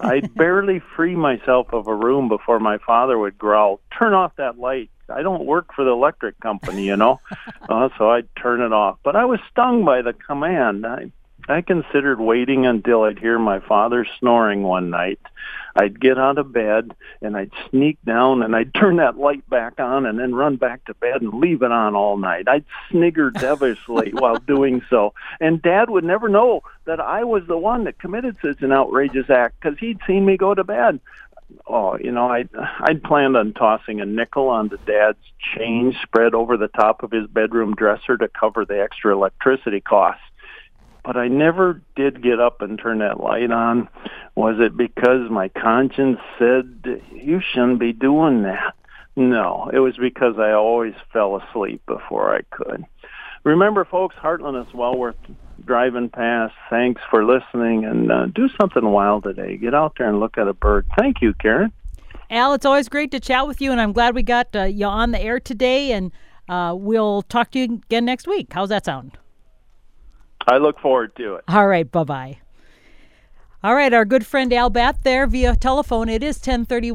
I'd 0.00 0.34
barely 0.34 0.82
free 0.94 1.16
myself 1.16 1.68
of 1.72 1.86
a 1.86 1.94
room 1.94 2.28
before 2.28 2.60
my 2.60 2.78
father 2.78 3.18
would 3.18 3.38
growl, 3.38 3.80
"Turn 3.98 4.12
off 4.12 4.36
that 4.36 4.58
light." 4.58 4.90
I 5.08 5.22
don't 5.22 5.46
work 5.46 5.74
for 5.74 5.84
the 5.84 5.92
electric 5.92 6.38
company, 6.40 6.86
you 6.86 6.96
know, 6.96 7.20
uh, 7.68 7.88
so 7.98 8.10
I'd 8.10 8.28
turn 8.36 8.60
it 8.60 8.72
off. 8.72 8.98
But 9.02 9.16
I 9.16 9.24
was 9.24 9.40
stung 9.50 9.84
by 9.84 10.02
the 10.02 10.12
command. 10.12 10.86
I 10.86 11.10
I 11.48 11.60
considered 11.60 12.20
waiting 12.20 12.66
until 12.66 13.02
I'd 13.02 13.18
hear 13.18 13.38
my 13.38 13.60
father 13.60 14.04
snoring 14.18 14.62
one 14.62 14.90
night. 14.90 15.20
I'd 15.76 16.00
get 16.00 16.18
out 16.18 16.38
of 16.38 16.52
bed 16.52 16.94
and 17.22 17.36
I'd 17.36 17.52
sneak 17.70 17.98
down 18.04 18.42
and 18.42 18.56
I'd 18.56 18.74
turn 18.80 18.96
that 18.96 19.18
light 19.18 19.48
back 19.48 19.78
on 19.78 20.06
and 20.06 20.18
then 20.18 20.34
run 20.34 20.56
back 20.56 20.84
to 20.86 20.94
bed 20.94 21.22
and 21.22 21.34
leave 21.34 21.62
it 21.62 21.70
on 21.70 21.94
all 21.94 22.16
night. 22.16 22.48
I'd 22.48 22.64
snigger 22.90 23.30
devilishly 23.30 24.10
while 24.12 24.38
doing 24.38 24.82
so. 24.90 25.14
And 25.40 25.62
Dad 25.62 25.90
would 25.90 26.04
never 26.04 26.28
know 26.28 26.62
that 26.86 27.00
I 27.00 27.24
was 27.24 27.46
the 27.46 27.58
one 27.58 27.84
that 27.84 27.98
committed 27.98 28.36
such 28.42 28.62
an 28.62 28.72
outrageous 28.72 29.30
act 29.30 29.60
because 29.60 29.78
he'd 29.78 30.00
seen 30.06 30.24
me 30.24 30.36
go 30.36 30.54
to 30.54 30.64
bed. 30.64 30.98
Oh, 31.66 31.96
you 31.98 32.12
know, 32.12 32.28
I 32.28 32.44
I'd 32.80 33.02
planned 33.02 33.36
on 33.36 33.52
tossing 33.52 34.00
a 34.00 34.06
nickel 34.06 34.48
onto 34.48 34.76
Dad's 34.78 35.18
change 35.56 35.96
spread 36.02 36.34
over 36.34 36.56
the 36.56 36.68
top 36.68 37.02
of 37.02 37.10
his 37.10 37.26
bedroom 37.26 37.74
dresser 37.74 38.16
to 38.16 38.28
cover 38.28 38.64
the 38.64 38.80
extra 38.80 39.14
electricity 39.14 39.80
costs 39.80 40.22
but 41.06 41.16
I 41.16 41.28
never 41.28 41.80
did 41.94 42.20
get 42.20 42.40
up 42.40 42.60
and 42.60 42.76
turn 42.76 42.98
that 42.98 43.20
light 43.20 43.52
on. 43.52 43.88
Was 44.34 44.56
it 44.58 44.76
because 44.76 45.30
my 45.30 45.48
conscience 45.48 46.18
said 46.36 47.00
you 47.12 47.40
shouldn't 47.40 47.78
be 47.78 47.92
doing 47.92 48.42
that? 48.42 48.74
No, 49.14 49.70
it 49.72 49.78
was 49.78 49.96
because 49.96 50.34
I 50.38 50.50
always 50.50 50.94
fell 51.12 51.36
asleep 51.36 51.80
before 51.86 52.34
I 52.34 52.40
could. 52.50 52.84
Remember, 53.44 53.84
folks, 53.84 54.16
Hartland 54.16 54.60
is 54.66 54.74
well 54.74 54.98
worth 54.98 55.16
driving 55.66 56.08
past. 56.08 56.54
Thanks 56.70 57.02
for 57.10 57.24
listening, 57.24 57.84
and 57.84 58.10
uh, 58.10 58.26
do 58.26 58.48
something 58.60 58.84
wild 58.84 59.24
today. 59.24 59.56
Get 59.56 59.74
out 59.74 59.94
there 59.98 60.08
and 60.08 60.20
look 60.20 60.38
at 60.38 60.48
a 60.48 60.54
bird. 60.54 60.86
Thank 60.98 61.20
you, 61.20 61.34
Karen. 61.34 61.72
Al, 62.30 62.54
it's 62.54 62.64
always 62.64 62.88
great 62.88 63.10
to 63.12 63.20
chat 63.20 63.46
with 63.46 63.60
you, 63.60 63.72
and 63.72 63.80
I'm 63.80 63.92
glad 63.92 64.14
we 64.14 64.22
got 64.22 64.54
uh, 64.54 64.64
you 64.64 64.86
on 64.86 65.10
the 65.10 65.20
air 65.20 65.38
today. 65.38 65.92
And 65.92 66.12
uh, 66.48 66.74
we'll 66.76 67.22
talk 67.22 67.50
to 67.52 67.58
you 67.58 67.64
again 67.64 68.04
next 68.04 68.26
week. 68.26 68.52
How's 68.52 68.70
that 68.70 68.84
sound? 68.84 69.18
I 70.46 70.58
look 70.58 70.78
forward 70.80 71.14
to 71.16 71.36
it. 71.36 71.44
All 71.48 71.66
right, 71.66 71.90
bye 71.90 72.04
bye. 72.04 72.38
All 73.62 73.74
right, 73.74 73.92
our 73.92 74.04
good 74.04 74.24
friend 74.24 74.52
Al 74.52 74.70
Batt 74.70 75.02
there 75.02 75.26
via 75.26 75.56
telephone. 75.56 76.08
It 76.08 76.22
is 76.22 76.36
1031. 76.36 76.94